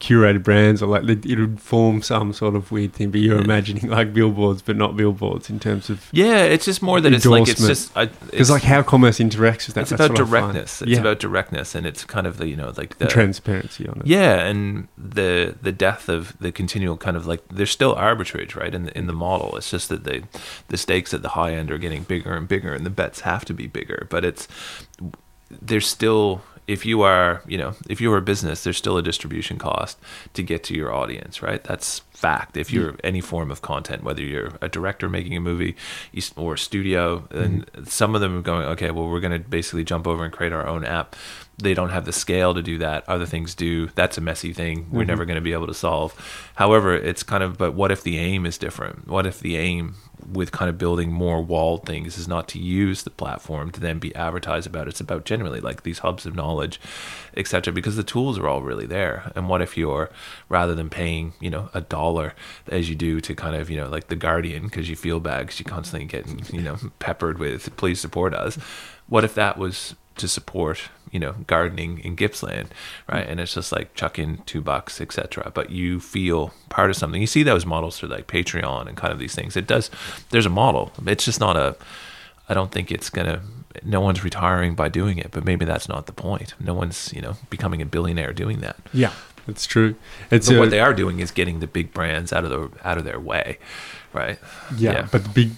curated 0.00 0.44
brands 0.44 0.80
or 0.80 0.86
like 0.86 1.24
it 1.26 1.38
would 1.38 1.60
form 1.60 2.02
some 2.02 2.32
sort 2.32 2.54
of 2.54 2.70
weird 2.70 2.92
thing 2.92 3.10
but 3.10 3.20
you're 3.20 3.40
imagining 3.40 3.88
like 3.90 4.14
billboards 4.14 4.62
but 4.62 4.76
not 4.76 4.96
billboards 4.96 5.50
in 5.50 5.58
terms 5.58 5.90
of 5.90 6.08
Yeah, 6.12 6.42
it's 6.44 6.64
just 6.64 6.82
more 6.82 7.00
that 7.00 7.12
it's 7.12 7.26
like 7.26 7.48
it's 7.48 7.66
just 7.66 7.94
because 7.94 8.08
it's 8.32 8.50
like 8.50 8.62
how 8.62 8.82
commerce 8.82 9.18
interacts 9.18 9.66
with 9.66 9.74
that 9.74 9.82
it's 9.82 9.90
that's 9.90 10.00
about 10.00 10.10
what 10.10 10.20
I 10.20 10.22
find. 10.22 10.30
directness. 10.30 10.82
It's 10.82 10.90
yeah. 10.92 11.00
about 11.00 11.18
directness, 11.18 11.74
and 11.74 11.86
it's 11.86 12.04
kind 12.04 12.26
of 12.26 12.36
the 12.36 12.48
you 12.48 12.56
know 12.56 12.72
like 12.76 12.98
the 12.98 13.06
transparency 13.06 13.88
on 13.88 14.00
it 14.00 14.06
Yeah, 14.06 14.46
and 14.46 14.88
the 14.96 15.56
the 15.60 15.72
death 15.72 16.08
of 16.08 16.38
the 16.38 16.52
continual 16.52 16.96
kind 16.96 17.16
of 17.16 17.26
like 17.26 17.46
there's 17.48 17.70
still 17.70 17.94
arbitrage, 17.94 18.54
right, 18.54 18.74
in 18.74 18.84
the, 18.84 18.96
in 18.96 19.06
the 19.06 19.12
model. 19.12 19.56
It's 19.56 19.70
just 19.70 19.88
that 19.88 20.04
the 20.04 20.22
the 20.68 20.76
stakes 20.76 21.12
at 21.12 21.22
the 21.22 21.30
high 21.30 21.54
end 21.54 21.70
are 21.70 21.78
getting 21.78 22.04
bigger 22.04 22.34
and 22.34 22.46
bigger, 22.46 22.72
and 22.72 22.86
the 22.86 22.90
bets 22.90 23.20
have 23.20 23.44
to 23.46 23.54
be 23.54 23.66
bigger. 23.66 24.06
But 24.10 24.24
it's 24.24 24.48
there's 25.50 25.86
still 25.86 26.42
if 26.68 26.86
you 26.86 27.02
are 27.02 27.42
you 27.48 27.58
know 27.58 27.74
if 27.88 28.00
you're 28.00 28.16
a 28.16 28.22
business, 28.22 28.62
there's 28.62 28.76
still 28.76 28.96
a 28.96 29.02
distribution 29.02 29.58
cost 29.58 29.98
to 30.34 30.42
get 30.44 30.62
to 30.64 30.74
your 30.74 30.92
audience, 30.92 31.42
right? 31.42 31.64
That's 31.64 32.02
fact. 32.18 32.56
If 32.56 32.72
you're 32.72 32.96
any 33.04 33.20
form 33.20 33.50
of 33.50 33.62
content, 33.62 34.02
whether 34.02 34.22
you're 34.22 34.50
a 34.60 34.68
director 34.68 35.08
making 35.08 35.36
a 35.36 35.40
movie 35.40 35.76
or 36.36 36.54
a 36.54 36.58
studio, 36.58 37.26
and 37.30 37.64
some 37.86 38.14
of 38.14 38.20
them 38.20 38.38
are 38.38 38.42
going, 38.42 38.66
okay, 38.68 38.90
well, 38.90 39.08
we're 39.08 39.20
going 39.20 39.40
to 39.42 39.48
basically 39.48 39.84
jump 39.84 40.06
over 40.06 40.24
and 40.24 40.32
create 40.32 40.52
our 40.52 40.66
own 40.66 40.84
app. 40.84 41.14
They 41.60 41.74
don't 41.74 41.90
have 41.90 42.04
the 42.04 42.12
scale 42.12 42.54
to 42.54 42.62
do 42.62 42.78
that. 42.78 43.08
Other 43.08 43.26
things 43.26 43.54
do. 43.54 43.86
That's 43.94 44.16
a 44.18 44.20
messy 44.20 44.52
thing. 44.52 44.86
We're 44.92 45.02
Mhm. 45.04 45.08
never 45.08 45.24
going 45.24 45.36
to 45.36 45.40
be 45.40 45.52
able 45.52 45.66
to 45.68 45.74
solve. 45.74 46.14
However, 46.56 46.94
it's 46.94 47.22
kind 47.24 47.42
of, 47.42 47.58
but 47.58 47.74
what 47.74 47.90
if 47.90 48.02
the 48.02 48.16
aim 48.18 48.46
is 48.46 48.58
different? 48.58 49.08
What 49.08 49.26
if 49.26 49.40
the 49.40 49.56
aim 49.56 49.94
with 50.32 50.52
kind 50.52 50.68
of 50.68 50.78
building 50.78 51.10
more 51.12 51.40
walled 51.42 51.84
things 51.86 52.16
is 52.18 52.28
not 52.28 52.46
to 52.48 52.58
use 52.60 53.02
the 53.02 53.10
platform 53.10 53.70
to 53.72 53.80
then 53.80 53.98
be 53.98 54.14
advertised 54.14 54.68
about? 54.68 54.86
It's 54.86 55.00
about 55.00 55.24
generally 55.24 55.60
like 55.60 55.82
these 55.82 55.98
hubs 56.00 56.26
of 56.26 56.36
knowledge, 56.36 56.80
etc. 57.36 57.72
Because 57.72 57.96
the 57.96 58.04
tools 58.04 58.38
are 58.38 58.46
all 58.48 58.62
really 58.62 58.86
there. 58.86 59.32
And 59.34 59.48
what 59.48 59.60
if 59.62 59.76
you're 59.76 60.10
rather 60.48 60.76
than 60.76 60.88
paying, 60.90 61.32
you 61.40 61.50
know, 61.50 61.70
a 61.74 61.80
dollar 61.80 62.07
as 62.68 62.88
you 62.88 62.94
do 62.94 63.20
to 63.20 63.34
kind 63.34 63.56
of, 63.56 63.70
you 63.70 63.76
know, 63.76 63.88
like 63.88 64.08
the 64.08 64.16
Guardian 64.16 64.64
because 64.64 64.88
you 64.88 64.96
feel 64.96 65.20
bad 65.20 65.46
because 65.46 65.60
you're 65.60 65.72
constantly 65.72 66.06
getting, 66.06 66.42
you 66.52 66.62
know, 66.62 66.76
peppered 66.98 67.38
with 67.38 67.74
please 67.76 68.00
support 68.00 68.34
us. 68.34 68.56
What 69.08 69.24
if 69.24 69.34
that 69.34 69.58
was 69.58 69.94
to 70.18 70.28
support, 70.28 70.82
you 71.10 71.18
know, 71.18 71.34
gardening 71.46 72.00
in 72.00 72.16
Gippsland, 72.16 72.68
right? 73.10 73.26
And 73.26 73.40
it's 73.40 73.54
just 73.54 73.72
like 73.72 73.94
chuck 73.94 74.18
in 74.18 74.38
two 74.46 74.60
bucks, 74.60 75.00
etc. 75.00 75.50
But 75.54 75.70
you 75.70 76.00
feel 76.00 76.52
part 76.68 76.90
of 76.90 76.96
something. 76.96 77.20
You 77.20 77.26
see 77.26 77.42
those 77.42 77.64
models 77.64 77.98
through 77.98 78.10
like 78.10 78.26
Patreon 78.26 78.86
and 78.86 78.96
kind 78.96 79.12
of 79.12 79.18
these 79.18 79.34
things. 79.34 79.56
It 79.56 79.66
does. 79.66 79.90
There's 80.30 80.46
a 80.46 80.50
model. 80.50 80.92
It's 81.06 81.24
just 81.24 81.40
not 81.40 81.56
a. 81.56 81.76
I 82.48 82.54
don't 82.54 82.70
think 82.70 82.92
it's 82.92 83.10
gonna. 83.10 83.42
No 83.84 84.00
one's 84.00 84.24
retiring 84.24 84.74
by 84.74 84.88
doing 84.88 85.18
it, 85.18 85.30
but 85.30 85.44
maybe 85.44 85.64
that's 85.64 85.88
not 85.88 86.06
the 86.06 86.12
point. 86.12 86.54
No 86.58 86.74
one's, 86.74 87.12
you 87.12 87.20
know, 87.20 87.36
becoming 87.48 87.80
a 87.80 87.86
billionaire 87.86 88.32
doing 88.32 88.60
that. 88.60 88.76
yeah 88.92 89.12
it's 89.48 89.66
true 89.66 89.94
it's 90.30 90.48
a, 90.50 90.58
what 90.58 90.70
they 90.70 90.80
are 90.80 90.94
doing 90.94 91.20
is 91.20 91.30
getting 91.30 91.60
the 91.60 91.66
big 91.66 91.92
brands 91.92 92.32
out 92.32 92.44
of 92.44 92.50
the 92.50 92.70
out 92.86 92.98
of 92.98 93.04
their 93.04 93.18
way, 93.20 93.58
right? 94.12 94.38
yeah, 94.76 94.92
yeah. 94.92 95.08
but 95.10 95.22
the 95.24 95.30
big 95.30 95.50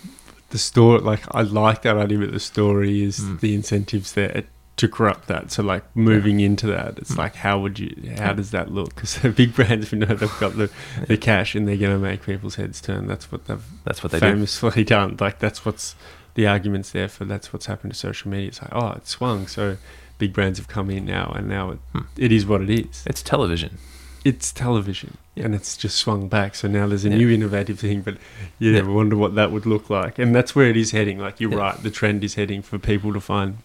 the 0.51 0.59
story 0.59 1.01
like 1.01 1.21
i 1.33 1.43
like 1.43 1.83
that 1.83 1.97
idea 1.97 2.19
but 2.19 2.33
the 2.33 2.41
story 2.41 3.03
is 3.03 3.21
Mm. 3.21 3.41
the 3.41 3.55
incentives 3.55 4.13
there 4.15 4.45
to 4.77 4.89
corrupt 4.89 5.29
that 5.29 5.53
so 5.53 5.63
like 5.63 5.85
moving 5.95 6.41
into 6.41 6.67
that 6.67 6.99
it's 6.99 7.13
Mm. 7.13 7.19
like 7.19 7.35
how 7.37 7.59
would 7.61 7.79
you 7.79 7.95
how 8.19 8.33
does 8.33 8.51
that 8.51 8.73
look 8.73 8.95
because 8.95 9.15
the 9.17 9.29
big 9.31 9.55
brands 9.55 9.93
we 9.93 9.99
know 9.99 10.07
they've 10.07 10.41
got 10.41 10.57
the, 10.57 10.71
the 11.07 11.17
cash 11.17 11.55
and 11.55 11.69
they're 11.69 11.77
going 11.77 11.93
to 11.93 11.99
make 11.99 12.23
people's 12.25 12.55
heads 12.57 12.81
turn 12.81 13.07
that's 13.07 13.31
what 13.31 13.45
they've 13.47 13.63
That's 13.85 14.03
what 14.03 14.11
they 14.13 14.19
do. 14.21 14.27
famously 14.27 14.83
done 14.97 15.17
like 15.21 15.39
that's 15.39 15.65
what's 15.67 15.95
the 16.35 16.47
arguments 16.47 16.91
there 16.91 17.09
for 17.09 17.25
that's 17.27 17.53
what's 17.53 17.67
happened 17.67 17.93
to 17.93 17.99
social 17.99 18.31
media 18.31 18.49
it's 18.49 18.63
like 18.63 18.75
oh 18.75 18.93
it 18.93 19.07
swung 19.07 19.47
so 19.47 19.77
big 20.21 20.33
brands 20.33 20.59
have 20.61 20.69
come 20.69 20.89
in 20.91 21.05
now 21.05 21.33
and 21.37 21.49
now 21.49 21.71
it, 21.73 21.79
Hmm. 21.93 22.03
it 22.17 22.31
is 22.31 22.47
what 22.47 22.61
it 22.63 22.71
is 22.71 23.03
It's 23.07 23.23
television. 23.23 23.79
it's 24.25 24.53
television 24.53 25.17
Yeah. 25.35 25.47
and 25.47 25.55
it's 25.55 25.77
just 25.77 25.97
swung 25.97 26.29
back 26.29 26.55
so 26.55 26.69
now 26.69 26.87
there's 26.87 27.05
a 27.07 27.09
Yeah. 27.11 27.17
new 27.23 27.31
innovative 27.31 27.79
thing 27.81 28.03
but 28.03 28.17
yeah, 28.59 28.73
Yeah. 28.77 28.83
Wonder 28.83 29.17
what 29.17 29.35
that 29.35 29.51
would 29.51 29.67
look 29.67 29.91
like 29.91 30.19
and 30.19 30.35
that's 30.37 30.55
where 30.55 30.69
it 30.71 30.77
is 30.77 30.91
heading 30.93 31.19
like 31.19 31.41
you're 31.41 31.51
right 31.65 31.83
the 31.83 31.91
trend 31.91 32.23
is 32.23 32.35
heading 32.35 32.61
for 32.63 32.79
people 32.79 33.13
to 33.15 33.21
find 33.21 33.57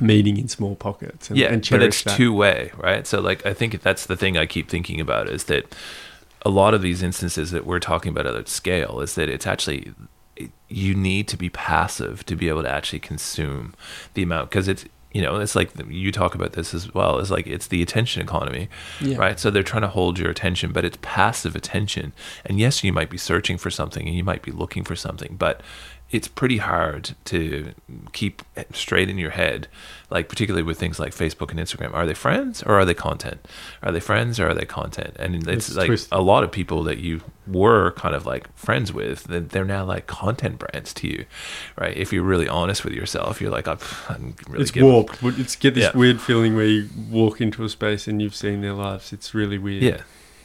meaning 0.00 0.36
in 0.36 0.48
small 0.48 0.74
pockets 0.76 1.28
and, 1.30 1.38
yeah, 1.38 1.48
and 1.52 1.66
but 1.70 1.82
it's 1.82 2.02
that 2.02 2.16
two 2.16 2.32
way, 2.32 2.70
right? 2.76 3.04
So 3.06 3.20
like 3.20 3.44
I 3.46 3.52
think 3.54 3.80
that's 3.82 4.06
the 4.06 4.16
thing 4.16 4.36
I 4.36 4.46
keep 4.46 4.68
thinking 4.68 5.00
about 5.00 5.28
is 5.28 5.44
that 5.44 5.74
a 6.42 6.50
lot 6.50 6.72
of 6.74 6.82
these 6.82 7.02
instances 7.02 7.50
that 7.50 7.66
we're 7.66 7.80
talking 7.80 8.10
about 8.12 8.24
at 8.26 8.48
scale 8.48 9.00
is 9.00 9.14
that 9.16 9.28
it's 9.28 9.46
actually 9.46 9.92
you 10.68 10.94
need 10.94 11.26
to 11.28 11.36
be 11.36 11.48
passive 11.50 12.24
to 12.26 12.36
be 12.36 12.48
able 12.48 12.62
to 12.62 12.70
actually 12.70 13.00
consume 13.00 13.74
the 14.14 14.22
amount 14.22 14.50
because 14.50 14.68
it's 14.68 14.84
you 15.18 15.24
know 15.24 15.34
it's 15.40 15.56
like 15.56 15.70
you 15.90 16.12
talk 16.12 16.36
about 16.36 16.52
this 16.52 16.72
as 16.72 16.94
well 16.94 17.18
is 17.18 17.28
like 17.28 17.46
it's 17.48 17.66
the 17.66 17.82
attention 17.82 18.22
economy 18.22 18.68
Yeah. 19.00 19.16
right 19.16 19.40
so 19.40 19.50
they're 19.50 19.64
trying 19.72 19.82
to 19.82 19.88
hold 19.88 20.16
your 20.16 20.30
attention 20.30 20.70
but 20.70 20.84
it's 20.84 20.98
passive 21.02 21.56
attention 21.56 22.12
and 22.46 22.60
yes 22.60 22.84
you 22.84 22.92
might 22.92 23.10
be 23.10 23.18
searching 23.18 23.58
for 23.58 23.68
something 23.70 24.06
and 24.06 24.16
you 24.16 24.22
might 24.22 24.42
be 24.42 24.52
looking 24.52 24.84
for 24.84 24.94
something 24.94 25.34
but 25.36 25.60
it's 26.10 26.26
pretty 26.28 26.56
hard 26.56 27.14
to 27.26 27.72
keep 28.12 28.42
straight 28.72 29.10
in 29.10 29.18
your 29.18 29.30
head, 29.32 29.68
like 30.08 30.26
particularly 30.30 30.62
with 30.62 30.78
things 30.78 30.98
like 30.98 31.12
Facebook 31.14 31.50
and 31.50 31.60
Instagram. 31.60 31.92
Are 31.92 32.06
they 32.06 32.14
friends 32.14 32.62
or 32.62 32.74
are 32.78 32.86
they 32.86 32.94
content? 32.94 33.46
Are 33.82 33.92
they 33.92 34.00
friends 34.00 34.40
or 34.40 34.48
are 34.48 34.54
they 34.54 34.64
content? 34.64 35.14
And 35.18 35.34
it's, 35.46 35.68
It's 35.68 35.76
like 35.76 35.88
twist- 35.88 36.08
a 36.10 36.22
lot 36.22 36.44
of 36.44 36.50
people 36.50 36.82
that 36.84 36.96
you 36.98 37.20
were 37.46 37.90
kind 37.92 38.14
of 38.14 38.24
like 38.24 38.50
friends 38.56 38.90
with, 38.90 39.24
they're 39.24 39.66
now 39.66 39.84
like 39.84 40.06
content 40.06 40.58
brands 40.58 40.94
to 40.94 41.08
you, 41.08 41.26
right? 41.78 41.94
If 41.94 42.10
you're 42.10 42.22
really 42.22 42.48
honest 42.48 42.84
with 42.84 42.94
yourself, 42.94 43.40
you're 43.42 43.50
like, 43.50 43.68
"Oh, 43.68 43.76
I'm 44.08 44.34
really 44.48 44.62
it's 44.62 44.70
giving- 44.70 44.90
warped. 44.90 45.20
but 45.20 45.38
It's 45.38 45.56
get 45.56 45.74
this 45.74 45.84
Yeah. 45.92 45.96
weird 45.98 46.22
feeling 46.22 46.56
where 46.56 46.64
you 46.66 46.88
walk 47.10 47.42
into 47.42 47.64
a 47.64 47.68
space 47.68 48.08
and 48.08 48.22
you've 48.22 48.34
seen 48.34 48.62
their 48.62 48.72
lives. 48.72 49.12
It's 49.12 49.34
really 49.34 49.58
weird. 49.58 49.82
Yeah. 49.82 50.00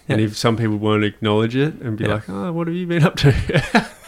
And 0.10 0.20
if 0.20 0.36
some 0.36 0.58
people 0.58 0.76
won't 0.76 1.06
acknowledge 1.06 1.56
it 1.56 1.76
and 1.76 1.98
be 1.98 2.04
Yeah. 2.04 2.16
like, 2.16 2.30
"Oh, 2.30 2.52
what 2.52 2.68
have 2.68 2.76
you 2.76 2.86
been 2.86 3.04
up 3.04 3.16
to?" 3.18 3.32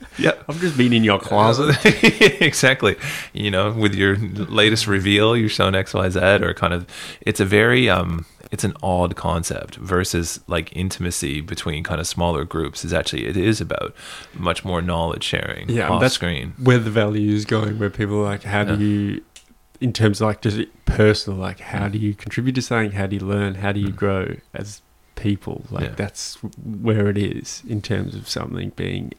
Yeah. 0.18 0.32
I've 0.48 0.60
just 0.60 0.78
been 0.78 0.92
in 0.94 1.04
your 1.04 1.18
closet. 1.18 1.76
exactly. 2.40 2.96
You 3.34 3.50
know, 3.50 3.72
with 3.72 3.94
your 3.94 4.16
latest 4.16 4.86
reveal, 4.86 5.36
you're 5.36 5.48
showing 5.50 5.74
X, 5.74 5.92
Y, 5.92 6.08
Z, 6.08 6.18
or 6.20 6.54
kind 6.54 6.72
of. 6.72 6.86
It's 7.20 7.38
a 7.40 7.44
very 7.44 7.90
um, 7.90 8.24
it's 8.50 8.64
an 8.64 8.72
odd 8.82 9.14
concept 9.16 9.76
versus 9.76 10.40
like 10.46 10.74
intimacy 10.74 11.42
between 11.42 11.82
kind 11.84 12.00
of 12.00 12.06
smaller 12.06 12.44
groups. 12.44 12.82
Is 12.84 12.94
actually 12.94 13.26
it 13.26 13.36
is 13.36 13.60
about 13.60 13.94
much 14.34 14.64
more 14.64 14.80
knowledge 14.80 15.22
sharing 15.24 15.68
Yeah, 15.68 15.84
and 15.86 15.94
off 15.96 16.00
that's 16.00 16.14
screen. 16.14 16.54
where 16.62 16.78
the 16.78 16.90
value 16.90 17.32
is 17.32 17.44
going. 17.44 17.78
Where 17.78 17.90
people 17.90 18.16
are 18.20 18.24
like, 18.24 18.44
"How 18.44 18.64
do 18.64 18.82
you?" 18.82 19.22
In 19.82 19.92
terms 19.92 20.22
of 20.22 20.28
like 20.28 20.40
just 20.40 20.60
personal, 20.86 21.38
like 21.38 21.60
how 21.60 21.88
do 21.88 21.98
you 21.98 22.14
contribute 22.14 22.54
to 22.54 22.62
something? 22.62 22.92
How 22.92 23.06
do 23.06 23.16
you 23.16 23.24
learn? 23.24 23.56
How 23.56 23.72
do 23.72 23.80
you 23.80 23.88
Mm. 23.88 23.96
grow 23.96 24.36
as 24.54 24.80
people? 25.14 25.66
Like 25.70 25.84
Yeah. 25.84 25.94
that's 25.96 26.36
where 26.64 27.08
it 27.10 27.18
is 27.18 27.62
in 27.68 27.82
terms 27.82 28.14
of 28.14 28.26
something 28.26 28.72
being, 28.76 29.12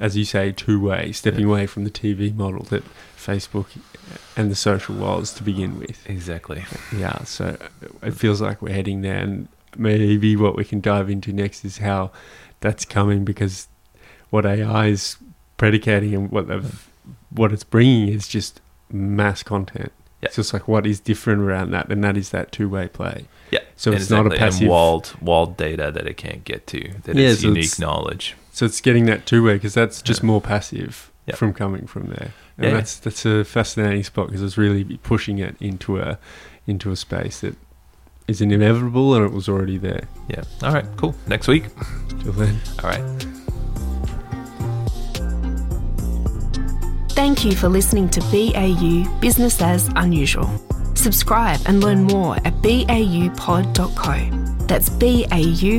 as 0.00 0.16
you 0.16 0.24
say, 0.24 0.52
two 0.52 0.80
way, 0.80 1.12
stepping 1.12 1.40
Yeah. 1.40 1.46
away 1.46 1.66
from 1.66 1.84
the 1.84 1.90
TV 1.90 2.32
model 2.34 2.64
that 2.70 2.82
Facebook 3.16 3.66
and 4.36 4.50
the 4.50 4.54
social 4.56 4.94
was 4.94 5.32
to 5.34 5.42
begin 5.42 5.78
with. 5.78 6.08
Exactly. 6.08 6.64
Yeah, 6.96 7.24
so 7.24 7.56
it 8.02 8.14
feels 8.14 8.40
like 8.40 8.60
we're 8.60 8.74
heading 8.74 9.02
there, 9.02 9.18
and 9.18 9.48
maybe 9.76 10.36
what 10.36 10.56
we 10.56 10.64
can 10.64 10.80
dive 10.80 11.08
into 11.10 11.32
next 11.32 11.64
is 11.64 11.78
how 11.78 12.10
that's 12.60 12.84
coming 12.84 13.24
because 13.24 13.68
what 14.30 14.44
AI 14.44 14.86
is 14.86 15.16
predicating 15.56 16.14
and 16.14 16.30
what 16.30 16.48
they've, 16.48 16.88
what 17.30 17.52
it's 17.52 17.64
bringing 17.64 18.08
is 18.08 18.26
just 18.28 18.60
mass 18.90 19.42
content. 19.42 19.92
Yeah. 20.20 20.26
It's 20.28 20.36
just 20.36 20.52
like 20.52 20.66
what 20.66 20.86
is 20.86 21.00
different 21.00 21.40
around 21.42 21.70
that, 21.72 21.88
and 21.90 22.02
that 22.02 22.16
is 22.16 22.30
that 22.30 22.50
two 22.50 22.68
way 22.68 22.88
play. 22.88 23.26
Yeah. 23.50 23.60
So 23.76 23.92
it's 23.92 24.10
not 24.10 24.26
a 24.26 24.30
Exactly. 24.30 24.38
passive. 24.38 24.60
and 24.62 24.70
walled 24.70 25.14
walled 25.20 25.56
data 25.56 25.90
that 25.92 26.06
it 26.06 26.16
can't 26.16 26.42
get 26.44 26.66
to. 26.68 26.94
That 27.04 27.14
Yeah, 27.16 27.28
it's 27.28 27.42
so 27.42 27.48
unique 27.48 27.64
it's- 27.64 27.78
knowledge. 27.78 28.34
So 28.54 28.64
it's 28.66 28.80
getting 28.80 29.06
that 29.06 29.26
two 29.26 29.42
way 29.42 29.54
because 29.54 29.74
that's 29.74 30.00
just 30.00 30.20
Yeah. 30.22 30.26
more 30.28 30.40
passive 30.40 31.10
Yeah. 31.26 31.34
from 31.34 31.52
coming 31.52 31.86
from 31.88 32.06
there, 32.06 32.32
and 32.56 32.64
Yeah, 32.64 32.68
yeah. 32.68 32.74
that's 32.76 32.96
that's 33.00 33.26
a 33.26 33.44
fascinating 33.44 34.04
spot 34.04 34.28
because 34.28 34.42
it's 34.42 34.56
really 34.56 34.84
pushing 35.02 35.38
it 35.38 35.56
into 35.60 35.98
a 35.98 36.18
into 36.66 36.90
a 36.92 36.96
space 36.96 37.40
that 37.40 37.56
is 38.28 38.40
inevitable 38.40 39.14
and 39.14 39.24
it 39.24 39.32
was 39.32 39.48
already 39.48 39.76
there. 39.76 40.04
Yeah. 40.28 40.44
All 40.62 40.72
right. 40.72 40.86
Cool. 40.96 41.14
Next 41.26 41.48
week. 41.48 41.64
Till 42.22 42.32
then. 42.32 42.60
All 42.82 42.88
right. 42.90 43.02
Thank 47.10 47.44
you 47.44 47.52
for 47.56 47.68
listening 47.68 48.08
to 48.10 48.20
BAU 48.32 49.04
Business 49.20 49.60
as 49.60 49.88
Unusual. 49.96 50.48
Subscribe 50.94 51.60
and 51.66 51.82
learn 51.82 52.04
more 52.04 52.36
at 52.44 52.54
baupod.co. 52.62 54.16
That's 54.66 54.88
baupod.co. 54.90 55.74